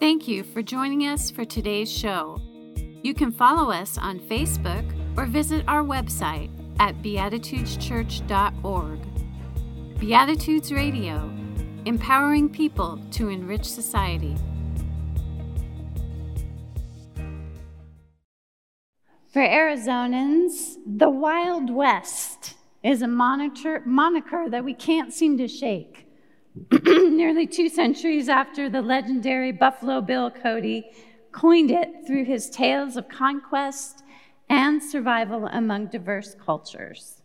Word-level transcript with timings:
Thank 0.00 0.28
you 0.28 0.44
for 0.44 0.62
joining 0.62 1.08
us 1.08 1.28
for 1.28 1.44
today's 1.44 1.90
show. 1.90 2.40
You 3.02 3.14
can 3.14 3.32
follow 3.32 3.72
us 3.72 3.98
on 3.98 4.20
Facebook 4.20 4.84
or 5.16 5.26
visit 5.26 5.64
our 5.66 5.82
website 5.82 6.50
at 6.78 7.02
beatitudeschurch.org. 7.02 9.98
Beatitudes 9.98 10.72
Radio, 10.72 11.28
empowering 11.84 12.48
people 12.48 13.00
to 13.10 13.28
enrich 13.28 13.64
society. 13.64 14.36
For 19.32 19.42
Arizonans, 19.42 20.76
the 20.86 21.10
Wild 21.10 21.70
West 21.70 22.54
is 22.84 23.02
a 23.02 23.08
moniker 23.08 23.82
that 24.48 24.64
we 24.64 24.74
can't 24.74 25.12
seem 25.12 25.36
to 25.38 25.48
shake. 25.48 26.06
Nearly 27.18 27.48
two 27.48 27.68
centuries 27.68 28.28
after 28.28 28.70
the 28.70 28.80
legendary 28.80 29.50
Buffalo 29.50 30.00
Bill 30.00 30.30
Cody 30.30 30.88
coined 31.32 31.68
it 31.68 32.06
through 32.06 32.26
his 32.26 32.48
tales 32.48 32.96
of 32.96 33.08
conquest 33.08 34.04
and 34.48 34.80
survival 34.80 35.48
among 35.48 35.88
diverse 35.88 36.36
cultures. 36.36 37.22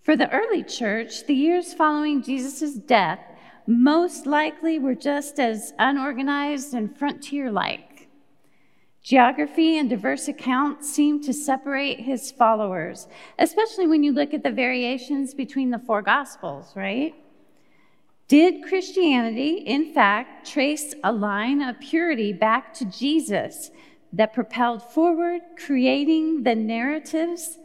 For 0.00 0.16
the 0.16 0.30
early 0.30 0.62
church, 0.62 1.26
the 1.26 1.34
years 1.34 1.74
following 1.74 2.22
Jesus' 2.22 2.72
death 2.72 3.20
most 3.66 4.24
likely 4.24 4.78
were 4.78 4.94
just 4.94 5.38
as 5.38 5.74
unorganized 5.78 6.72
and 6.72 6.96
frontier 6.96 7.50
like. 7.52 8.08
Geography 9.02 9.76
and 9.76 9.90
diverse 9.90 10.26
accounts 10.26 10.90
seem 10.90 11.22
to 11.22 11.34
separate 11.34 12.00
his 12.00 12.32
followers, 12.32 13.08
especially 13.38 13.86
when 13.86 14.02
you 14.02 14.12
look 14.12 14.32
at 14.32 14.42
the 14.42 14.50
variations 14.50 15.34
between 15.34 15.68
the 15.68 15.80
four 15.80 16.00
gospels, 16.00 16.72
right? 16.74 17.14
Did 18.28 18.64
Christianity, 18.64 19.58
in 19.58 19.92
fact, 19.92 20.50
trace 20.50 20.94
a 21.04 21.12
line 21.12 21.62
of 21.62 21.78
purity 21.78 22.32
back 22.32 22.74
to 22.74 22.84
Jesus 22.84 23.70
that 24.12 24.34
propelled 24.34 24.82
forward, 24.82 25.42
creating 25.56 26.42
the 26.42 26.56
narratives 26.56 27.58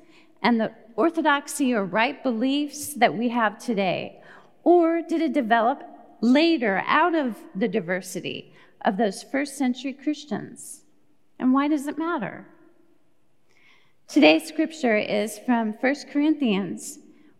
and 0.43 0.59
the 0.59 0.71
orthodoxy 0.95 1.73
or 1.73 1.83
right 1.83 2.21
beliefs 2.21 2.93
that 2.93 3.17
we 3.17 3.29
have 3.29 3.57
today? 3.57 4.21
Or 4.63 5.01
did 5.01 5.21
it 5.21 5.33
develop 5.33 5.81
later 6.21 6.83
out 6.85 7.15
of 7.15 7.37
the 7.55 7.67
diversity 7.67 8.53
of 8.85 8.97
those 8.97 9.23
first 9.23 9.57
century 9.57 9.93
Christians? 9.93 10.81
And 11.39 11.53
why 11.53 11.69
does 11.69 11.87
it 11.87 11.97
matter? 11.97 12.45
Today's 14.07 14.47
scripture 14.47 14.97
is 14.97 15.39
from 15.39 15.73
1 15.73 15.95
Corinthians 16.11 16.99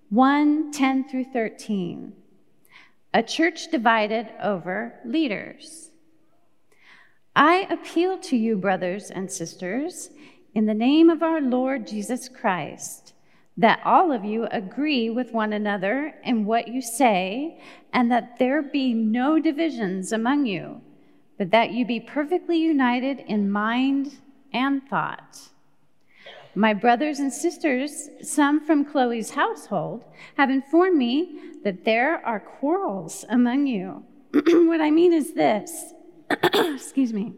1 0.10 0.72
10 0.72 1.08
through 1.08 1.26
13 1.26 2.14
a 3.14 3.22
church 3.22 3.70
divided 3.70 4.28
over 4.42 5.00
leaders. 5.06 5.90
I 7.36 7.68
appeal 7.70 8.18
to 8.20 8.38
you, 8.38 8.58
brothers 8.58 9.10
and 9.12 9.32
sisters, 9.32 10.10
in 10.54 10.66
the 10.66 10.74
name 10.74 11.10
of 11.10 11.24
our 11.24 11.42
Lord 11.42 11.88
Jesus 11.88 12.28
Christ, 12.30 13.14
that 13.58 13.82
all 13.86 14.12
of 14.12 14.26
you 14.26 14.48
agree 14.52 15.10
with 15.10 15.32
one 15.32 15.54
another 15.54 16.14
in 16.24 16.46
what 16.46 16.68
you 16.68 16.82
say, 16.82 17.62
and 17.94 18.12
that 18.12 18.38
there 18.40 18.62
be 18.62 18.94
no 18.94 19.40
divisions 19.40 20.12
among 20.12 20.46
you, 20.46 20.82
but 21.38 21.52
that 21.52 21.72
you 21.72 21.86
be 21.86 22.00
perfectly 22.00 22.58
united 22.58 23.20
in 23.28 23.50
mind 23.50 24.20
and 24.54 24.82
thought. 24.90 25.51
My 26.56 26.74
brothers 26.74 27.20
and 27.20 27.32
sisters, 27.32 28.10
some 28.22 28.66
from 28.66 28.84
Chloe's 28.84 29.32
household, 29.32 30.04
have 30.38 30.50
informed 30.50 30.98
me 30.98 31.40
that 31.64 31.86
there 31.86 32.26
are 32.26 32.40
quarrels 32.40 33.26
among 33.30 33.68
you. 33.68 34.04
what 34.34 34.82
I 34.82 34.92
mean 34.92 35.14
is 35.14 35.34
this 35.34 35.94
excuse 36.54 37.14
me. 37.14 37.34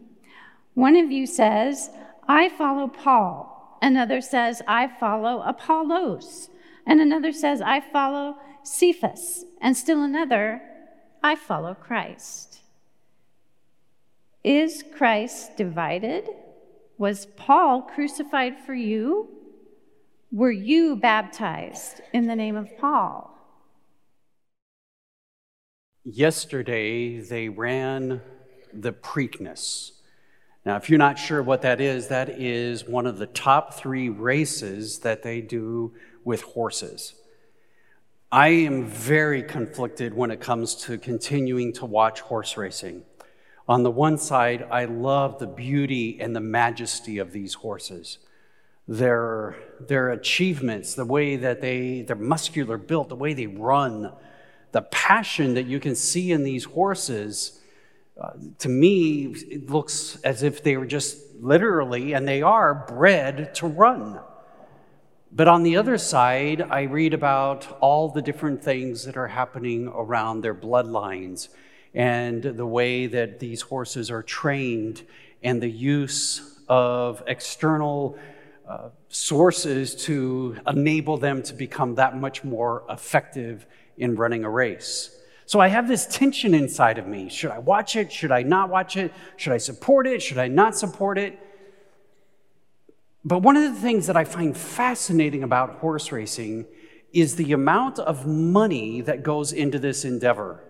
One 0.74 0.96
of 0.96 1.12
you 1.12 1.26
says, 1.26 1.90
I 2.26 2.48
follow 2.48 2.88
Paul. 2.88 3.78
Another 3.80 4.20
says, 4.20 4.62
I 4.66 4.88
follow 4.88 5.42
Apollos. 5.42 6.48
And 6.86 7.00
another 7.00 7.32
says, 7.32 7.60
I 7.60 7.80
follow 7.80 8.36
Cephas. 8.64 9.44
And 9.60 9.76
still 9.76 10.02
another, 10.02 10.60
I 11.22 11.36
follow 11.36 11.74
Christ. 11.74 12.60
Is 14.42 14.82
Christ 14.96 15.56
divided? 15.56 16.28
Was 17.04 17.26
Paul 17.36 17.82
crucified 17.82 18.56
for 18.64 18.72
you? 18.72 19.28
Were 20.32 20.50
you 20.50 20.96
baptized 20.96 22.00
in 22.14 22.26
the 22.26 22.34
name 22.34 22.56
of 22.56 22.78
Paul? 22.78 23.30
Yesterday, 26.02 27.20
they 27.20 27.50
ran 27.50 28.22
the 28.72 28.92
Preakness. 28.92 29.90
Now, 30.64 30.76
if 30.76 30.88
you're 30.88 30.98
not 30.98 31.18
sure 31.18 31.42
what 31.42 31.60
that 31.60 31.78
is, 31.78 32.08
that 32.08 32.30
is 32.30 32.88
one 32.88 33.06
of 33.06 33.18
the 33.18 33.26
top 33.26 33.74
three 33.74 34.08
races 34.08 35.00
that 35.00 35.22
they 35.22 35.42
do 35.42 35.92
with 36.24 36.40
horses. 36.40 37.16
I 38.32 38.48
am 38.48 38.86
very 38.86 39.42
conflicted 39.42 40.14
when 40.14 40.30
it 40.30 40.40
comes 40.40 40.74
to 40.86 40.96
continuing 40.96 41.74
to 41.74 41.84
watch 41.84 42.20
horse 42.22 42.56
racing. 42.56 43.02
On 43.66 43.82
the 43.82 43.90
one 43.90 44.18
side, 44.18 44.66
I 44.70 44.84
love 44.84 45.38
the 45.38 45.46
beauty 45.46 46.18
and 46.20 46.36
the 46.36 46.40
majesty 46.40 47.18
of 47.18 47.32
these 47.32 47.54
horses. 47.54 48.18
Their, 48.86 49.56
their 49.80 50.10
achievements, 50.10 50.94
the 50.94 51.06
way 51.06 51.36
that 51.36 51.62
they, 51.62 52.02
they're 52.02 52.16
muscular 52.16 52.76
built, 52.76 53.08
the 53.08 53.16
way 53.16 53.32
they 53.32 53.46
run, 53.46 54.12
the 54.72 54.82
passion 54.82 55.54
that 55.54 55.64
you 55.64 55.80
can 55.80 55.94
see 55.94 56.30
in 56.30 56.44
these 56.44 56.64
horses, 56.64 57.60
uh, 58.20 58.32
to 58.58 58.68
me, 58.68 59.34
it 59.50 59.70
looks 59.70 60.20
as 60.24 60.42
if 60.42 60.62
they 60.62 60.76
were 60.76 60.84
just 60.84 61.18
literally, 61.40 62.12
and 62.12 62.28
they 62.28 62.42
are, 62.42 62.84
bred 62.86 63.54
to 63.54 63.66
run. 63.66 64.20
But 65.32 65.48
on 65.48 65.62
the 65.62 65.78
other 65.78 65.96
side, 65.96 66.60
I 66.60 66.82
read 66.82 67.14
about 67.14 67.78
all 67.80 68.10
the 68.10 68.22
different 68.22 68.62
things 68.62 69.04
that 69.04 69.16
are 69.16 69.28
happening 69.28 69.88
around 69.88 70.42
their 70.42 70.54
bloodlines 70.54 71.48
and 71.94 72.42
the 72.42 72.66
way 72.66 73.06
that 73.06 73.38
these 73.38 73.62
horses 73.62 74.10
are 74.10 74.22
trained 74.22 75.02
and 75.42 75.62
the 75.62 75.70
use 75.70 76.58
of 76.68 77.22
external 77.26 78.18
uh, 78.68 78.88
sources 79.08 79.94
to 79.94 80.56
enable 80.66 81.18
them 81.18 81.42
to 81.42 81.54
become 81.54 81.94
that 81.94 82.16
much 82.16 82.42
more 82.42 82.82
effective 82.88 83.66
in 83.96 84.16
running 84.16 84.44
a 84.44 84.50
race. 84.50 85.14
So 85.46 85.60
I 85.60 85.68
have 85.68 85.86
this 85.86 86.06
tension 86.06 86.54
inside 86.54 86.98
of 86.98 87.06
me. 87.06 87.28
Should 87.28 87.50
I 87.50 87.58
watch 87.58 87.96
it? 87.96 88.10
Should 88.10 88.32
I 88.32 88.42
not 88.42 88.70
watch 88.70 88.96
it? 88.96 89.12
Should 89.36 89.52
I 89.52 89.58
support 89.58 90.06
it? 90.06 90.22
Should 90.22 90.38
I 90.38 90.48
not 90.48 90.76
support 90.76 91.18
it? 91.18 91.38
But 93.24 93.42
one 93.42 93.56
of 93.56 93.62
the 93.62 93.80
things 93.80 94.06
that 94.06 94.16
I 94.16 94.24
find 94.24 94.56
fascinating 94.56 95.42
about 95.42 95.76
horse 95.76 96.10
racing 96.10 96.66
is 97.12 97.36
the 97.36 97.52
amount 97.52 97.98
of 97.98 98.26
money 98.26 99.00
that 99.02 99.22
goes 99.22 99.52
into 99.52 99.78
this 99.78 100.04
endeavor 100.04 100.62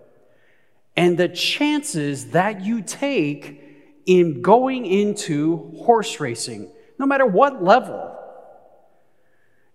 and 0.97 1.19
the 1.19 1.29
chances 1.29 2.31
that 2.31 2.63
you 2.65 2.81
take 2.83 3.61
in 4.07 4.43
going 4.43 4.87
into 4.87 5.73
horse 5.79 6.21
racing, 6.21 6.71
no 6.99 7.07
matter 7.07 7.27
what 7.27 7.63
level. 7.63 8.11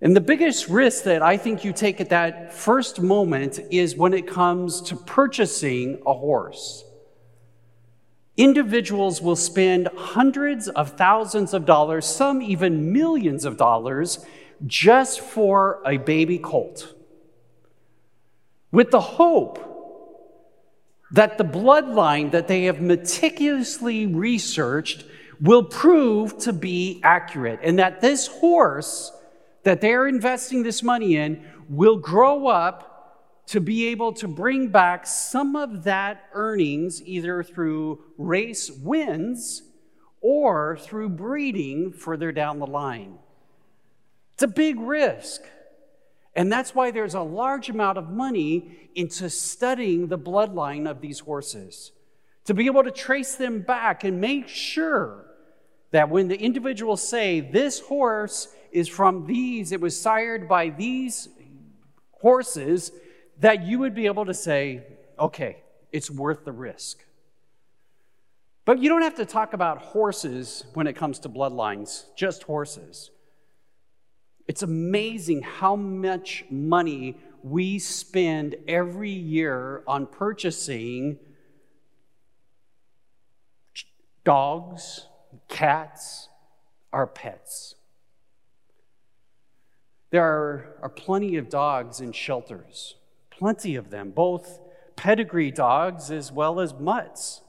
And 0.01 0.15
the 0.15 0.21
biggest 0.21 0.69
risk 0.69 1.03
that 1.03 1.21
I 1.21 1.35
think 1.35 1.65
you 1.65 1.73
take 1.73 1.99
at 1.99 2.09
that 2.09 2.53
first 2.53 3.01
moment 3.01 3.59
is 3.69 3.97
when 3.97 4.13
it 4.13 4.27
comes 4.27 4.81
to 4.83 4.95
purchasing 4.95 6.01
a 6.05 6.13
horse. 6.13 6.85
Individuals 8.37 9.21
will 9.21 9.35
spend 9.35 9.89
hundreds 9.97 10.69
of 10.69 10.91
thousands 10.91 11.53
of 11.53 11.65
dollars, 11.65 12.05
some 12.05 12.41
even 12.41 12.93
millions 12.93 13.43
of 13.43 13.57
dollars, 13.57 14.25
just 14.65 15.19
for 15.19 15.81
a 15.85 15.97
baby 15.97 16.37
colt, 16.37 16.93
with 18.71 18.91
the 18.91 19.01
hope 19.01 19.68
that 21.11 21.37
the 21.37 21.43
bloodline 21.43 22.31
that 22.31 22.47
they 22.47 22.65
have 22.65 22.81
meticulously 22.81 24.05
researched 24.05 25.05
will 25.41 25.63
prove 25.63 26.37
to 26.39 26.53
be 26.53 26.99
accurate, 27.03 27.59
and 27.63 27.79
that 27.79 28.01
this 28.01 28.27
horse 28.27 29.11
that 29.63 29.81
they're 29.81 30.07
investing 30.07 30.63
this 30.63 30.83
money 30.83 31.15
in 31.15 31.45
will 31.67 31.97
grow 31.97 32.47
up 32.47 32.85
to 33.47 33.59
be 33.59 33.87
able 33.87 34.13
to 34.13 34.27
bring 34.27 34.67
back 34.67 35.07
some 35.07 35.55
of 35.55 35.83
that 35.83 36.29
earnings 36.33 37.01
either 37.05 37.41
through 37.41 38.03
race 38.17 38.69
wins 38.69 39.63
or 40.21 40.77
through 40.77 41.09
breeding 41.09 41.91
further 41.91 42.31
down 42.31 42.59
the 42.59 42.67
line. 42.67 43.17
It's 44.33 44.43
a 44.43 44.47
big 44.47 44.79
risk. 44.79 45.41
And 46.39 46.49
that's 46.49 46.73
why 46.73 46.91
there's 46.91 47.15
a 47.15 47.21
large 47.21 47.67
amount 47.67 47.97
of 47.97 48.11
money 48.11 48.89
into 48.95 49.29
studying 49.29 50.07
the 50.07 50.17
bloodline 50.17 50.89
of 50.89 51.01
these 51.01 51.19
horses, 51.19 51.91
to 52.45 52.53
be 52.53 52.67
able 52.67 52.85
to 52.85 52.91
trace 52.91 53.35
them 53.35 53.59
back 53.59 54.05
and 54.05 54.21
make 54.21 54.47
sure 54.47 55.25
that 55.91 56.09
when 56.09 56.29
the 56.29 56.39
individuals 56.39 57.05
say, 57.05 57.41
This 57.41 57.81
horse 57.81 58.47
is 58.71 58.87
from 58.87 59.27
these, 59.27 59.73
it 59.73 59.81
was 59.81 59.99
sired 59.99 60.47
by 60.47 60.69
these 60.69 61.27
horses, 62.11 62.93
that 63.41 63.63
you 63.63 63.79
would 63.79 63.93
be 63.93 64.05
able 64.05 64.25
to 64.25 64.33
say, 64.33 64.83
Okay, 65.19 65.57
it's 65.91 66.09
worth 66.09 66.45
the 66.45 66.53
risk. 66.53 67.03
But 68.63 68.79
you 68.79 68.87
don't 68.87 69.01
have 69.01 69.15
to 69.15 69.25
talk 69.25 69.51
about 69.51 69.79
horses 69.79 70.63
when 70.73 70.87
it 70.87 70.95
comes 70.95 71.19
to 71.19 71.27
bloodlines, 71.27 72.05
just 72.15 72.43
horses. 72.43 73.11
It's 74.49 74.63
amazing 74.63 75.43
how 75.43 75.75
much 75.75 76.43
money 76.49 77.17
we 77.43 77.77
spend 77.77 78.55
every 78.67 79.11
year 79.11 79.83
on 79.85 80.07
purchasing 80.07 81.19
dogs, 84.23 85.05
cats, 85.49 86.29
our 86.91 87.05
pets. 87.05 87.75
There 90.09 90.23
are, 90.23 90.77
are 90.81 90.89
plenty 90.89 91.35
of 91.35 91.47
dogs 91.47 92.01
in 92.01 92.11
shelters, 92.11 92.95
plenty 93.29 93.75
of 93.75 93.91
them, 93.91 94.09
both 94.09 94.59
pedigree 94.95 95.51
dogs 95.51 96.09
as 96.09 96.31
well 96.31 96.59
as 96.59 96.73
mutts 96.73 97.41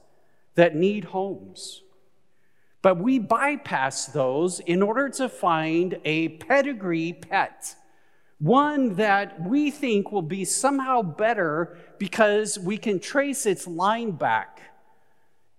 that 0.53 0.75
need 0.75 1.05
homes. 1.05 1.81
But 2.81 2.97
we 2.97 3.19
bypass 3.19 4.07
those 4.07 4.59
in 4.59 4.81
order 4.81 5.09
to 5.09 5.29
find 5.29 5.99
a 6.03 6.29
pedigree 6.29 7.13
pet, 7.13 7.75
one 8.39 8.95
that 8.95 9.47
we 9.47 9.69
think 9.69 10.11
will 10.11 10.23
be 10.23 10.45
somehow 10.45 11.03
better 11.03 11.77
because 11.99 12.57
we 12.57 12.77
can 12.77 12.99
trace 12.99 13.45
its 13.45 13.67
line 13.67 14.11
back. 14.11 14.61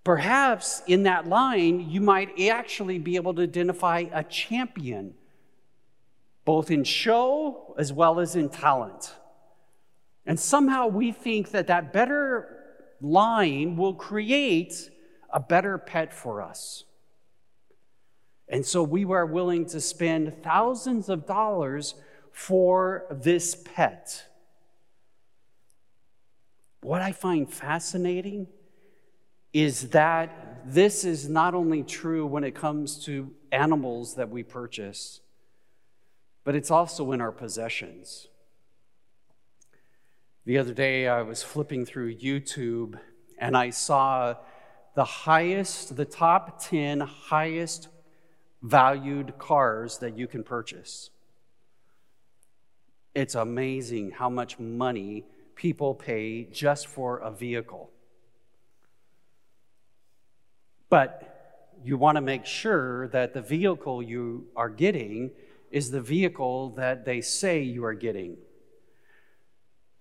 Perhaps 0.03 0.83
in 0.89 1.05
that 1.05 1.29
line, 1.29 1.89
you 1.89 2.01
might 2.01 2.41
actually 2.41 2.99
be 2.99 3.15
able 3.15 3.35
to 3.35 3.43
identify 3.43 4.05
a 4.13 4.25
champion, 4.25 5.15
both 6.45 6.73
in 6.73 6.83
show 6.83 7.77
as 7.79 7.93
well 7.93 8.19
as 8.19 8.35
in 8.35 8.49
talent. 8.49 9.15
And 10.27 10.39
somehow 10.39 10.89
we 10.89 11.13
think 11.13 11.53
that 11.53 11.69
that 11.69 11.93
better 11.93 12.59
line 13.01 13.77
will 13.77 13.95
create 13.95 14.91
a 15.33 15.39
better 15.39 15.79
pet 15.79 16.13
for 16.13 16.43
us. 16.43 16.83
And 18.53 18.67
so 18.67 18.83
we 18.83 19.07
were 19.07 19.25
willing 19.25 19.65
to 19.67 19.81
spend 19.81 20.43
thousands 20.43 21.09
of 21.09 21.27
dollars 21.27 21.95
for 22.33 23.07
this 23.11 23.55
pet. 23.55 24.27
What 26.83 27.01
I 27.01 27.13
find 27.13 27.51
fascinating 27.51 28.49
is 29.55 29.89
that 29.91 30.61
this 30.67 31.03
is 31.03 31.31
not 31.31 31.55
only 31.55 31.83
true 31.83 32.27
when 32.27 32.45
it 32.45 32.55
comes 32.55 33.03
to 33.07 33.33
animals 33.51 34.17
that 34.17 34.29
we 34.29 34.43
purchase, 34.43 35.21
but 36.45 36.55
it's 36.55 36.71
also 36.71 37.13
in 37.13 37.23
our 37.23 37.33
possessions. 37.33 38.29
The 40.45 40.59
other 40.59 40.75
day, 40.75 41.09
I 41.09 41.23
was 41.23 41.43
flipping 41.43 41.87
through 41.87 42.17
YouTube 42.17 42.99
and 43.39 43.57
I 43.57 43.71
saw 43.71 44.35
the 44.95 45.05
highest, 45.05 45.97
the 45.97 46.05
top 46.05 46.63
10 46.63 47.01
highest 47.01 47.89
valued 48.63 49.39
cars 49.39 49.99
that 49.99 50.17
you 50.17 50.27
can 50.27 50.45
purchase. 50.45 51.11
It's 53.15 53.35
amazing 53.35 54.13
how 54.13 54.31
much 54.31 54.59
money 54.59 55.25
people 55.55 55.95
pay 55.95 56.45
just 56.45 56.87
for 56.87 57.19
a 57.19 57.31
vehicle. 57.31 57.91
But 60.89 61.33
you 61.85 61.97
want 61.97 62.17
to 62.17 62.23
make 62.23 62.47
sure 62.47 63.09
that 63.09 63.35
the 63.35 63.43
vehicle 63.43 64.03
you 64.03 64.47
are 64.57 64.71
getting 64.71 65.31
is 65.71 65.91
the 65.91 66.01
vehicle 66.01 66.71
that 66.71 67.05
they 67.05 67.21
say 67.21 67.63
you 67.63 67.85
are 67.85 67.95
getting. 67.95 68.37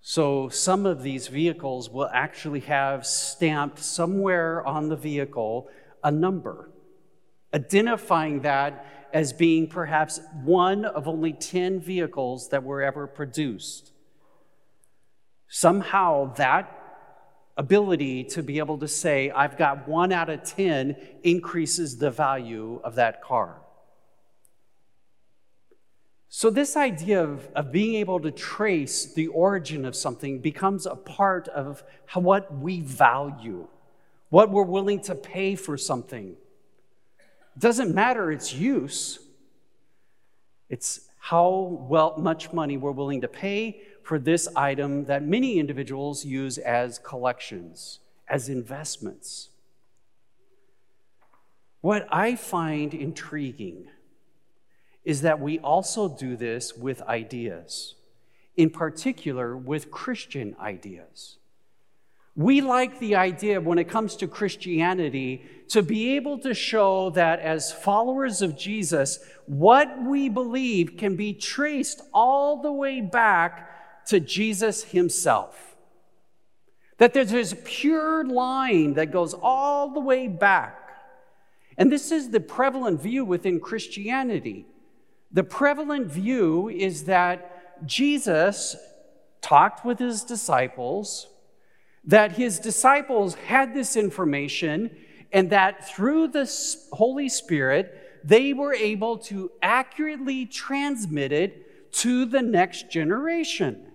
So 0.00 0.48
some 0.48 0.84
of 0.84 1.02
these 1.02 1.28
vehicles 1.28 1.88
will 1.88 2.10
actually 2.12 2.60
have 2.60 3.06
stamped 3.06 3.78
somewhere 3.78 4.66
on 4.66 4.88
the 4.88 4.96
vehicle 4.96 5.68
a 6.02 6.10
number, 6.10 6.71
identifying 7.54 8.42
that 8.42 8.86
as 9.12 9.32
being 9.32 9.66
perhaps 9.68 10.20
one 10.42 10.84
of 10.84 11.06
only 11.06 11.32
10 11.32 11.80
vehicles 11.80 12.48
that 12.48 12.62
were 12.62 12.82
ever 12.82 13.06
produced. 13.06 13.92
Somehow 15.48 16.32
that 16.34 16.78
ability 17.56 18.24
to 18.24 18.42
be 18.42 18.58
able 18.58 18.78
to 18.78 18.88
say, 18.88 19.30
I've 19.30 19.58
got 19.58 19.86
one 19.86 20.12
out 20.12 20.30
of 20.30 20.42
10, 20.44 20.96
increases 21.22 21.98
the 21.98 22.10
value 22.10 22.80
of 22.82 22.94
that 22.94 23.22
car. 23.22 23.60
So, 26.34 26.48
this 26.48 26.78
idea 26.78 27.22
of, 27.22 27.46
of 27.54 27.70
being 27.70 27.96
able 27.96 28.18
to 28.20 28.30
trace 28.30 29.12
the 29.12 29.26
origin 29.26 29.84
of 29.84 29.94
something 29.94 30.40
becomes 30.40 30.86
a 30.86 30.96
part 30.96 31.46
of 31.48 31.84
how, 32.06 32.22
what 32.22 32.56
we 32.56 32.80
value, 32.80 33.68
what 34.30 34.50
we're 34.50 34.62
willing 34.62 35.02
to 35.02 35.14
pay 35.14 35.54
for 35.54 35.76
something. 35.76 36.36
Doesn't 37.58 37.94
matter 37.94 38.32
its 38.32 38.54
use, 38.54 39.18
it's 40.68 41.08
how 41.18 41.78
well, 41.88 42.16
much 42.18 42.52
money 42.52 42.76
we're 42.76 42.90
willing 42.90 43.20
to 43.20 43.28
pay 43.28 43.82
for 44.02 44.18
this 44.18 44.48
item 44.56 45.04
that 45.04 45.22
many 45.22 45.58
individuals 45.58 46.24
use 46.24 46.58
as 46.58 46.98
collections, 46.98 48.00
as 48.28 48.48
investments. 48.48 49.50
What 51.80 52.06
I 52.10 52.36
find 52.36 52.94
intriguing 52.94 53.86
is 55.04 55.22
that 55.22 55.40
we 55.40 55.58
also 55.58 56.08
do 56.08 56.36
this 56.36 56.76
with 56.76 57.02
ideas, 57.02 57.96
in 58.56 58.70
particular 58.70 59.56
with 59.56 59.90
Christian 59.90 60.56
ideas. 60.60 61.38
We 62.34 62.60
like 62.60 62.98
the 62.98 63.16
idea 63.16 63.60
when 63.60 63.78
it 63.78 63.88
comes 63.88 64.16
to 64.16 64.26
Christianity 64.26 65.44
to 65.68 65.82
be 65.82 66.16
able 66.16 66.38
to 66.38 66.54
show 66.54 67.10
that 67.10 67.40
as 67.40 67.72
followers 67.72 68.40
of 68.40 68.56
Jesus, 68.56 69.18
what 69.46 70.02
we 70.02 70.28
believe 70.28 70.96
can 70.96 71.16
be 71.16 71.34
traced 71.34 72.00
all 72.14 72.62
the 72.62 72.72
way 72.72 73.00
back 73.00 74.06
to 74.06 74.18
Jesus 74.18 74.84
himself. 74.84 75.76
That 76.98 77.12
there's 77.12 77.30
this 77.30 77.54
pure 77.64 78.24
line 78.24 78.94
that 78.94 79.12
goes 79.12 79.34
all 79.34 79.92
the 79.92 80.00
way 80.00 80.26
back. 80.26 80.78
And 81.76 81.92
this 81.92 82.12
is 82.12 82.30
the 82.30 82.40
prevalent 82.40 83.02
view 83.02 83.24
within 83.24 83.60
Christianity 83.60 84.66
the 85.32 85.42
prevalent 85.42 86.08
view 86.08 86.68
is 86.68 87.04
that 87.04 87.86
Jesus 87.86 88.76
talked 89.40 89.84
with 89.84 89.98
his 89.98 90.22
disciples, 90.22 91.26
that 92.04 92.32
his 92.32 92.58
disciples 92.58 93.34
had 93.34 93.74
this 93.74 93.96
information, 93.96 94.90
and 95.32 95.50
that 95.50 95.88
through 95.88 96.28
the 96.28 96.50
Holy 96.92 97.28
Spirit, 97.28 98.20
they 98.24 98.52
were 98.52 98.74
able 98.74 99.18
to 99.18 99.50
accurately 99.62 100.46
transmit 100.46 101.32
it 101.32 101.92
to 101.92 102.24
the 102.24 102.42
next 102.42 102.90
generation. 102.90 103.86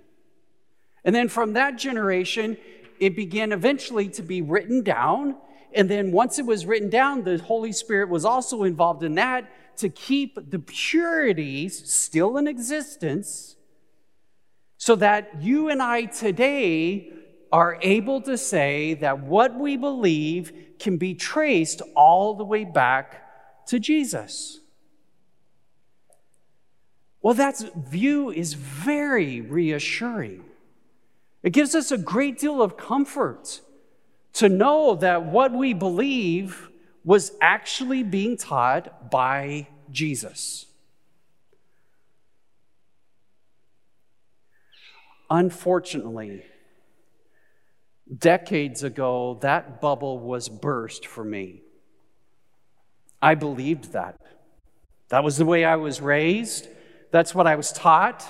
And 1.04 1.16
then 1.16 1.30
from 1.30 1.54
that 1.54 1.78
generation, 1.78 2.58
it 3.00 3.16
began 3.16 3.52
eventually 3.52 4.10
to 4.10 4.22
be 4.22 4.42
written 4.42 4.84
down. 4.84 5.38
And 5.74 5.90
then 5.90 6.12
once 6.12 6.40
it 6.40 6.46
was 6.46 6.66
written 6.66 6.90
down, 6.90 7.24
the 7.24 7.38
Holy 7.38 7.72
Spirit 7.72 8.10
was 8.10 8.26
also 8.26 8.64
involved 8.64 9.04
in 9.04 9.16
that 9.16 9.50
to 9.78 9.90
keep 9.90 10.50
the 10.50 10.60
purities 10.60 11.90
still 11.90 12.38
in 12.38 12.48
existence 12.48 13.56
so 14.78 14.96
that 14.96 15.42
you 15.42 15.70
and 15.70 15.82
I 15.82 16.06
today 16.06 17.12
are 17.52 17.78
able 17.82 18.22
to 18.22 18.38
say 18.38 18.96
that 18.96 19.20
what 19.20 19.56
we 19.56 19.78
believe 19.78 20.52
can 20.80 20.98
be 20.98 21.14
traced 21.14 21.82
all 21.96 22.36
the 22.36 22.44
way 22.44 22.66
back 22.66 23.66
to 23.68 23.80
Jesus. 23.80 24.60
Well, 27.22 27.34
that 27.34 27.62
view 27.76 28.32
is 28.32 28.54
very 28.54 29.42
reassuring. 29.42 30.44
It 31.44 31.52
gives 31.52 31.76
us 31.76 31.92
a 31.92 31.98
great 31.98 32.40
deal 32.40 32.62
of 32.62 32.78
comfort 32.78 33.62
to 34.34 34.50
know 34.50 34.96
that 34.96 35.26
what 35.26 35.52
we 35.52 35.74
believe 35.74 36.70
was 37.04 37.32
actually 37.42 38.04
being 38.04 38.38
taught 38.38 39.10
by 39.10 39.68
Jesus. 39.90 40.66
Unfortunately, 45.30 46.44
decades 48.16 48.84
ago, 48.84 49.38
that 49.42 49.82
bubble 49.82 50.20
was 50.20 50.50
burst 50.50 51.06
for 51.06 51.24
me. 51.24 51.62
I 53.22 53.36
believed 53.36 53.94
that. 53.94 54.20
That 55.10 55.24
was 55.24 55.38
the 55.38 55.46
way 55.46 55.66
I 55.66 55.76
was 55.76 56.02
raised, 56.02 56.68
that's 57.12 57.34
what 57.34 57.48
I 57.48 57.56
was 57.56 57.72
taught. 57.72 58.26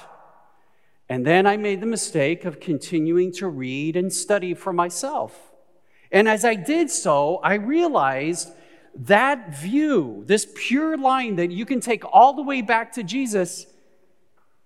And 1.10 1.26
then 1.26 1.48
I 1.48 1.56
made 1.56 1.80
the 1.80 1.88
mistake 1.88 2.44
of 2.44 2.60
continuing 2.60 3.32
to 3.34 3.48
read 3.48 3.96
and 3.96 4.12
study 4.12 4.54
for 4.54 4.74
myself. 4.74 5.54
And 6.12 6.28
as 6.28 6.44
I 6.44 6.56
did 6.56 6.90
so, 6.90 7.38
I 7.38 7.56
realized 7.56 8.50
that 8.94 9.58
view, 9.58 10.24
this 10.26 10.48
pure 10.56 10.98
line 10.98 11.36
that 11.38 11.52
you 11.52 11.66
can 11.66 11.80
take 11.80 12.04
all 12.12 12.34
the 12.34 12.42
way 12.42 12.62
back 12.62 12.92
to 12.94 13.04
Jesus, 13.04 13.68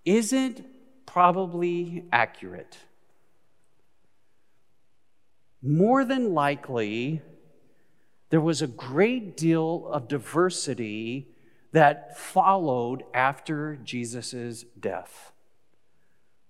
isn't 0.04 0.66
probably 1.06 2.06
accurate. 2.12 2.78
More 5.62 6.04
than 6.06 6.34
likely, 6.34 7.22
there 8.30 8.42
was 8.42 8.62
a 8.62 8.68
great 8.68 9.38
deal 9.38 9.88
of 9.88 10.08
diversity 10.08 11.28
that 11.72 12.18
followed 12.18 13.04
after 13.14 13.78
Jesus' 13.84 14.66
death. 14.80 15.32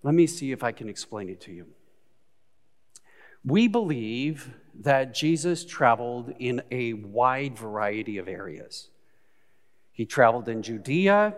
Let 0.03 0.13
me 0.13 0.27
see 0.27 0.51
if 0.51 0.63
I 0.63 0.71
can 0.71 0.89
explain 0.89 1.29
it 1.29 1.41
to 1.41 1.51
you. 1.51 1.67
We 3.43 3.67
believe 3.67 4.53
that 4.81 5.13
Jesus 5.13 5.65
traveled 5.65 6.33
in 6.39 6.61
a 6.71 6.93
wide 6.93 7.57
variety 7.57 8.17
of 8.17 8.27
areas. 8.27 8.89
He 10.01 10.05
traveled 10.07 10.49
in 10.49 10.63
Judea, 10.63 11.35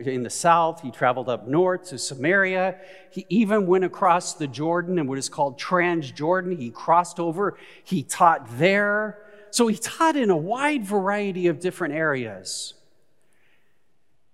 in 0.00 0.24
the 0.24 0.30
south, 0.30 0.80
he 0.80 0.90
traveled 0.90 1.28
up 1.28 1.46
north 1.46 1.90
to 1.90 1.96
Samaria. 1.96 2.76
He 3.12 3.24
even 3.28 3.68
went 3.68 3.84
across 3.84 4.34
the 4.34 4.48
Jordan 4.48 4.98
and 4.98 5.08
what 5.08 5.16
is 5.16 5.28
called 5.28 5.60
Transjordan. 5.60 6.58
He 6.58 6.70
crossed 6.70 7.20
over, 7.20 7.56
he 7.84 8.02
taught 8.02 8.58
there. 8.58 9.18
So 9.52 9.68
he 9.68 9.76
taught 9.76 10.16
in 10.16 10.28
a 10.28 10.36
wide 10.36 10.84
variety 10.84 11.46
of 11.46 11.60
different 11.60 11.94
areas. 11.94 12.74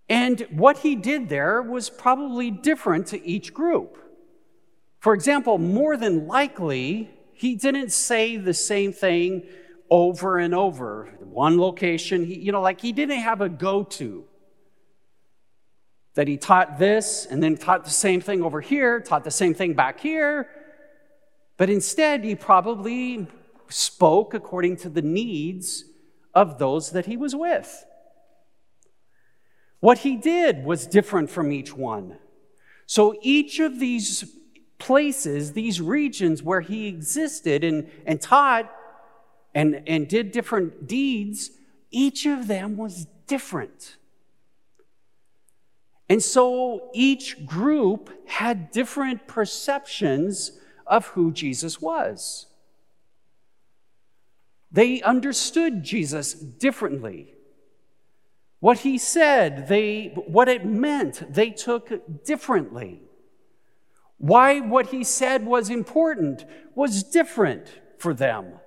And 0.08 0.40
what 0.52 0.78
he 0.78 0.96
did 0.96 1.28
there 1.28 1.60
was 1.60 1.90
probably 1.90 2.50
different 2.50 3.08
to 3.08 3.22
each 3.28 3.52
group. 3.52 3.98
For 5.00 5.12
example, 5.12 5.58
more 5.58 5.98
than 5.98 6.26
likely, 6.26 7.10
he 7.34 7.56
didn't 7.56 7.92
say 7.92 8.38
the 8.38 8.54
same 8.54 8.94
thing 8.94 9.42
over 9.90 10.38
and 10.38 10.54
over. 10.54 11.06
One 11.20 11.60
location, 11.60 12.24
he, 12.24 12.38
you 12.38 12.52
know, 12.52 12.60
like 12.60 12.80
he 12.80 12.92
didn't 12.92 13.20
have 13.20 13.40
a 13.40 13.48
go 13.48 13.82
to. 13.82 14.24
That 16.14 16.28
he 16.28 16.36
taught 16.36 16.78
this 16.78 17.26
and 17.26 17.42
then 17.42 17.56
taught 17.56 17.84
the 17.84 17.90
same 17.90 18.20
thing 18.20 18.42
over 18.42 18.60
here, 18.60 19.00
taught 19.00 19.24
the 19.24 19.30
same 19.30 19.54
thing 19.54 19.74
back 19.74 20.00
here. 20.00 20.48
But 21.56 21.70
instead, 21.70 22.24
he 22.24 22.34
probably 22.34 23.26
spoke 23.68 24.34
according 24.34 24.76
to 24.78 24.88
the 24.88 25.02
needs 25.02 25.84
of 26.34 26.58
those 26.58 26.90
that 26.92 27.06
he 27.06 27.16
was 27.16 27.34
with. 27.34 27.84
What 29.80 29.98
he 29.98 30.16
did 30.16 30.64
was 30.64 30.86
different 30.86 31.30
from 31.30 31.52
each 31.52 31.74
one. 31.74 32.18
So 32.86 33.14
each 33.20 33.58
of 33.58 33.78
these 33.78 34.24
places, 34.78 35.52
these 35.52 35.80
regions 35.80 36.42
where 36.42 36.60
he 36.60 36.86
existed 36.86 37.64
and, 37.64 37.90
and 38.04 38.20
taught 38.20 38.70
and, 39.56 39.82
and 39.86 40.06
did 40.06 40.32
different 40.32 40.86
deeds, 40.86 41.50
each 41.90 42.26
of 42.26 42.46
them 42.46 42.76
was 42.76 43.06
different. 43.26 43.96
And 46.10 46.22
so 46.22 46.90
each 46.92 47.46
group 47.46 48.10
had 48.28 48.70
different 48.70 49.26
perceptions 49.26 50.60
of 50.86 51.06
who 51.06 51.32
Jesus 51.32 51.80
was. 51.80 52.46
They 54.70 55.00
understood 55.00 55.82
Jesus 55.82 56.34
differently. 56.34 57.32
What 58.60 58.80
he 58.80 58.98
said, 58.98 59.68
they, 59.68 60.12
what 60.26 60.50
it 60.50 60.66
meant, 60.66 61.32
they 61.32 61.48
took 61.48 62.24
differently. 62.26 63.00
Why 64.18 64.60
what 64.60 64.88
he 64.88 65.02
said 65.02 65.46
was 65.46 65.70
important 65.70 66.44
was 66.74 67.02
different 67.02 67.80
for 67.96 68.12
them. 68.12 68.60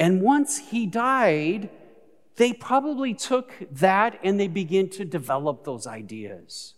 And 0.00 0.22
once 0.22 0.56
he 0.70 0.86
died, 0.86 1.68
they 2.36 2.54
probably 2.54 3.12
took 3.12 3.52
that 3.70 4.18
and 4.24 4.40
they 4.40 4.48
began 4.48 4.88
to 4.88 5.04
develop 5.04 5.62
those 5.62 5.86
ideas. 5.86 6.72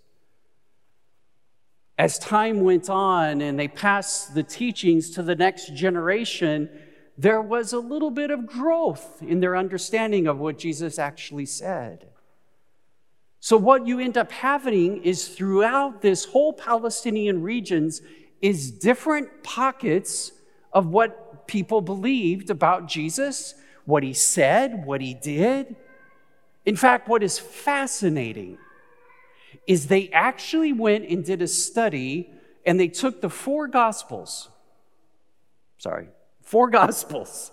As 1.97 2.19
time 2.19 2.63
went 2.63 2.91
on 2.91 3.41
and 3.41 3.57
they 3.57 3.69
passed 3.69 4.35
the 4.35 4.43
teachings 4.43 5.11
to 5.11 5.23
the 5.23 5.37
next 5.37 5.73
generation, 5.73 6.69
there 7.17 7.41
was 7.41 7.73
a 7.73 7.79
little 7.79 8.11
bit 8.11 8.33
of 8.33 8.45
growth 8.45 9.23
in 9.23 9.39
their 9.39 9.57
understanding 9.57 10.27
of 10.27 10.41
what 10.41 10.59
Jesus 10.59 10.99
actually 10.99 11.47
said. 11.47 12.09
So, 13.39 13.57
what 13.57 13.87
you 13.87 14.01
end 14.01 14.17
up 14.19 14.33
having 14.33 15.03
is 15.05 15.29
throughout 15.29 16.03
this 16.03 16.25
whole 16.25 16.53
Palestinian 16.53 17.41
regions 17.43 18.03
is 18.41 18.73
different 18.73 19.45
pockets 19.45 20.33
of 20.73 20.89
people 21.47 21.81
believed 21.81 22.51
about 22.51 22.89
Jesus, 22.89 23.55
what 23.85 24.03
he 24.03 24.13
said, 24.13 24.85
what 24.85 25.01
he 25.01 25.15
did. 25.15 25.77
In 26.65 26.77
fact, 26.77 27.09
what 27.09 27.23
is 27.23 27.39
fascinating 27.39 28.59
is 29.67 29.87
they 29.87 30.09
actually 30.11 30.73
went 30.73 31.09
and 31.09 31.25
did 31.25 31.43
a 31.43 31.47
study 31.47 32.31
and 32.65 32.79
they 32.79 32.89
took 32.89 33.21
the 33.21 33.31
four 33.31 33.67
gospels. 33.67 34.49
Sorry, 35.79 36.09
four 36.43 36.71
gospels. 36.81 37.51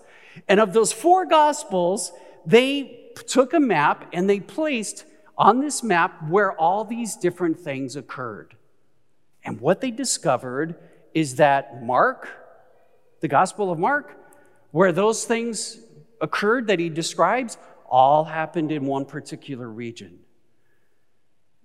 And 0.47 0.59
of 0.59 0.73
those 0.73 0.91
four 0.91 1.25
gospels, 1.25 2.11
they 2.45 3.11
took 3.27 3.53
a 3.53 3.59
map 3.59 4.09
and 4.13 4.29
they 4.29 4.39
placed 4.39 5.05
on 5.37 5.59
this 5.61 5.81
map 5.83 6.29
where 6.29 6.53
all 6.53 6.83
these 6.83 7.15
different 7.15 7.59
things 7.59 7.95
occurred. 7.95 8.55
And 9.43 9.59
what 9.61 9.81
they 9.81 9.91
discovered 9.91 10.75
is 11.13 11.35
that 11.35 11.83
Mark, 11.83 12.27
the 13.21 13.27
Gospel 13.27 13.71
of 13.71 13.79
Mark, 13.79 14.17
where 14.71 14.91
those 14.91 15.25
things 15.25 15.79
occurred 16.21 16.67
that 16.67 16.79
he 16.79 16.89
describes, 16.89 17.57
all 17.89 18.23
happened 18.25 18.71
in 18.71 18.85
one 18.85 19.05
particular 19.05 19.67
region. 19.67 20.19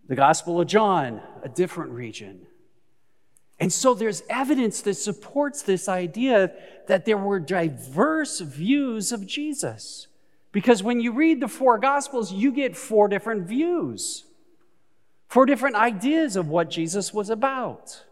The 0.09 0.17
Gospel 0.17 0.61
of 0.61 0.67
John, 0.67 1.21
a 1.43 1.49
different 1.49 1.91
region. 1.93 2.47
And 3.61 3.73
so 3.73 3.95
there's 3.95 4.23
evidence 4.29 4.81
that 4.83 4.95
supports 4.95 5.63
this 5.63 5.89
idea 5.89 6.53
that 6.89 7.05
there 7.05 7.17
were 7.17 7.39
diverse 7.39 8.41
views 8.41 9.13
of 9.13 9.27
Jesus. 9.27 10.09
Because 10.53 10.83
when 10.83 11.01
you 11.01 11.13
read 11.13 11.41
the 11.41 11.49
four 11.49 11.79
Gospels, 11.79 12.33
you 12.33 12.53
get 12.53 12.77
four 12.77 13.09
different 13.09 13.47
views, 13.47 14.25
four 15.29 15.47
different 15.47 15.77
ideas 15.77 16.37
of 16.37 16.49
what 16.49 16.71
Jesus 16.71 17.13
was 17.15 17.31
about. 17.31 18.05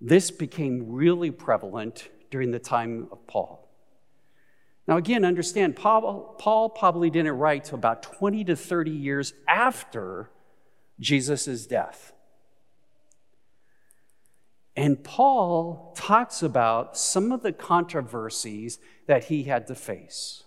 This 0.00 0.30
became 0.30 0.92
really 0.92 1.30
prevalent 1.30 2.08
during 2.30 2.50
the 2.50 2.58
time 2.58 3.08
of 3.10 3.26
Paul. 3.26 3.68
Now, 4.86 4.96
again, 4.96 5.24
understand, 5.24 5.76
Paul, 5.76 6.36
Paul 6.38 6.70
probably 6.70 7.10
didn't 7.10 7.32
write 7.32 7.64
to 7.64 7.74
about 7.74 8.02
20 8.02 8.44
to 8.44 8.56
30 8.56 8.90
years 8.90 9.34
after 9.46 10.30
Jesus' 10.98 11.66
death. 11.66 12.12
And 14.74 15.02
Paul 15.02 15.92
talks 15.96 16.42
about 16.42 16.96
some 16.96 17.32
of 17.32 17.42
the 17.42 17.52
controversies 17.52 18.78
that 19.06 19.24
he 19.24 19.42
had 19.42 19.66
to 19.66 19.74
face. 19.74 20.44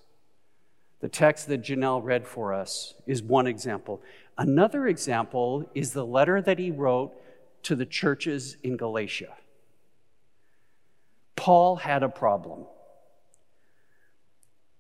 The 1.02 1.10
text 1.10 1.48
that 1.48 1.64
Janelle 1.64 2.04
read 2.04 2.26
for 2.26 2.54
us 2.54 2.94
is 3.06 3.22
one 3.22 3.46
example. 3.46 4.02
Another 4.38 4.88
example 4.88 5.70
is 5.76 5.92
the 5.92 6.06
letter 6.06 6.42
that 6.42 6.60
he 6.60 6.72
wrote 6.72 7.12
to 7.64 7.76
the 7.76 7.86
churches 7.86 8.56
in 8.64 8.78
Galatia. 8.78 9.36
Paul 11.42 11.78
had 11.78 12.04
a 12.04 12.08
problem. 12.08 12.66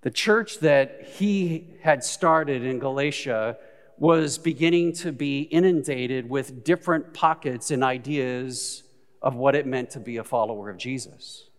The 0.01 0.11
church 0.11 0.59
that 0.59 1.07
he 1.17 1.73
had 1.81 2.03
started 2.03 2.63
in 2.63 2.77
Galatia 2.77 3.57
was 3.97 4.37
beginning 4.37 4.93
to 4.97 5.11
be 5.11 5.41
inundated 5.41 6.29
with 6.29 6.63
different 6.63 7.15
pockets 7.15 7.71
and 7.71 7.83
ideas 7.83 8.83
of 9.23 9.33
what 9.33 9.55
it 9.55 9.65
meant 9.65 9.89
to 9.91 9.99
be 9.99 10.17
a 10.17 10.23
follower 10.23 10.69
of 10.69 10.77
Jesus. 10.77 11.49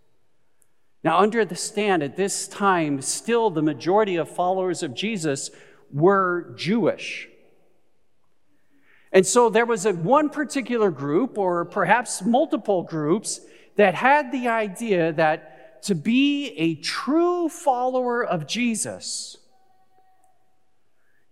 Now, 1.03 1.19
understand 1.19 2.05
at 2.05 2.17
this 2.17 2.47
time, 2.47 3.03
still 3.03 3.51
the 3.51 3.61
majority 3.61 4.15
of 4.15 4.31
followers 4.31 4.85
of 4.85 4.95
Jesus 4.95 5.51
were 5.93 6.55
Jewish. 6.57 7.29
And 9.11 9.27
so 9.27 9.51
there 9.51 9.67
was 9.67 9.85
a 9.85 9.95
one 9.95 10.31
particular 10.31 10.93
group, 10.93 11.39
or 11.39 11.65
perhaps 11.65 12.23
multiple 12.23 12.85
groups, 12.85 13.41
that 13.77 13.95
had 13.95 14.33
the 14.33 14.49
idea 14.49 15.13
that 15.13 15.83
to 15.85 15.95
be 15.95 16.49
a 16.57 16.77
true 16.77 17.49
follower 17.49 18.25
of 18.25 18.47
Jesus, 18.47 19.37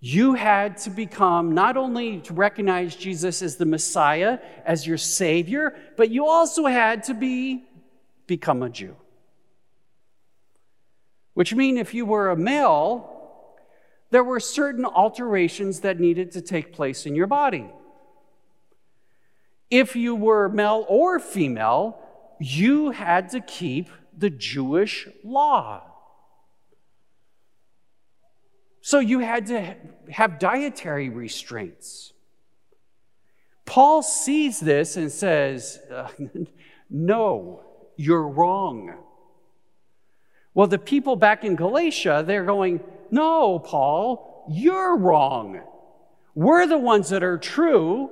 you 0.01 0.35
had 0.35 0.79
to 0.79 0.91
become 0.91 1.53
not 1.53 1.77
only 1.77 2.21
to 2.21 2.33
recognize 2.33 2.97
Jesus 2.97 3.43
as 3.43 3.57
the 3.57 3.67
Messiah, 3.67 4.39
as 4.65 4.87
your 4.87 4.97
Savior, 4.97 5.77
but 5.97 6.11
you 6.11 6.27
also 6.27 6.65
had 6.67 7.05
to 7.05 7.15
be 7.15 7.65
become 8.27 8.63
a 8.63 8.71
Jew. 8.71 8.97
Which 11.35 11.55
means 11.55 11.79
if 11.79 11.95
you 11.95 12.07
were 12.07 12.31
a 12.31 12.37
male, 12.37 13.11
there 14.11 14.25
were 14.25 14.41
certain 14.41 14.85
alterations 14.85 15.81
that 15.81 16.01
needed 16.01 16.33
to 16.33 16.41
take 16.41 16.73
place 16.73 17.07
in 17.07 17.15
your 17.15 17.27
body. 17.27 17.71
If 19.71 19.95
you 19.95 20.15
were 20.15 20.49
male 20.49 20.85
or 20.89 21.21
female, 21.21 21.99
you 22.41 22.91
had 22.91 23.29
to 23.31 23.41
keep 23.41 23.91
the 24.17 24.31
Jewish 24.31 25.07
law. 25.23 25.83
So 28.81 28.99
you 28.99 29.21
had 29.21 29.47
to 29.47 29.77
have 30.11 30.39
dietary 30.39 31.11
restraints. 31.11 32.13
Paul 33.67 34.03
sees 34.03 34.59
this 34.59 34.97
and 34.97 35.13
says, 35.13 35.79
uh, 35.93 36.09
No, 36.91 37.63
you're 37.97 38.27
wrong. 38.27 38.97
Well, 40.55 40.67
the 40.67 40.79
people 40.79 41.15
back 41.15 41.45
in 41.45 41.55
Galatia, 41.55 42.25
they're 42.27 42.45
going, 42.45 42.81
No, 43.11 43.59
Paul, 43.59 44.47
you're 44.51 44.97
wrong. 44.97 45.61
We're 46.35 46.67
the 46.67 46.79
ones 46.79 47.11
that 47.11 47.23
are 47.23 47.39
true. 47.39 48.11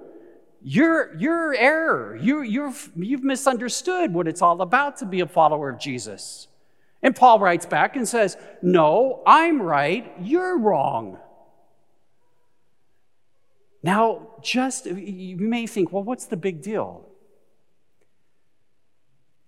You're, 0.62 1.16
you're 1.16 1.54
error. 1.54 2.16
You, 2.20 2.42
you've, 2.42 2.90
you've 2.96 3.22
misunderstood 3.22 4.12
what 4.12 4.26
it's 4.26 4.42
all 4.42 4.60
about 4.60 4.96
to 4.98 5.06
be 5.06 5.20
a 5.20 5.26
follower 5.26 5.70
of 5.70 5.78
Jesus. 5.78 6.48
And 7.02 7.14
Paul 7.14 7.38
writes 7.38 7.64
back 7.64 7.94
and 7.96 8.08
says, 8.08 8.36
No, 8.60 9.22
I'm 9.26 9.62
right. 9.62 10.12
You're 10.20 10.58
wrong. 10.58 11.18
Now, 13.82 14.28
just, 14.42 14.86
you 14.86 15.36
may 15.36 15.66
think, 15.66 15.92
well, 15.92 16.02
what's 16.02 16.26
the 16.26 16.36
big 16.36 16.62
deal? 16.62 17.08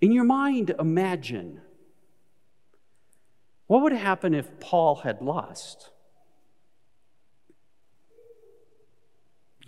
In 0.01 0.13
your 0.13 0.25
mind, 0.25 0.75
imagine 0.79 1.61
what 3.67 3.83
would 3.83 3.93
happen 3.93 4.35
if 4.35 4.59
Paul 4.61 4.97
had 4.97 5.21
lost? 5.21 5.91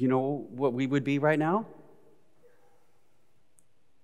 You 0.03 0.09
know 0.09 0.49
what 0.51 0.73
we 0.73 0.89
would 0.89 1.05
be 1.05 1.21
right 1.21 1.39
now? 1.39 1.65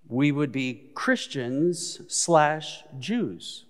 We 0.07 0.31
would 0.31 0.53
be 0.53 0.93
Christians 0.95 2.01
slash 2.07 2.85
Jews. 3.01 3.65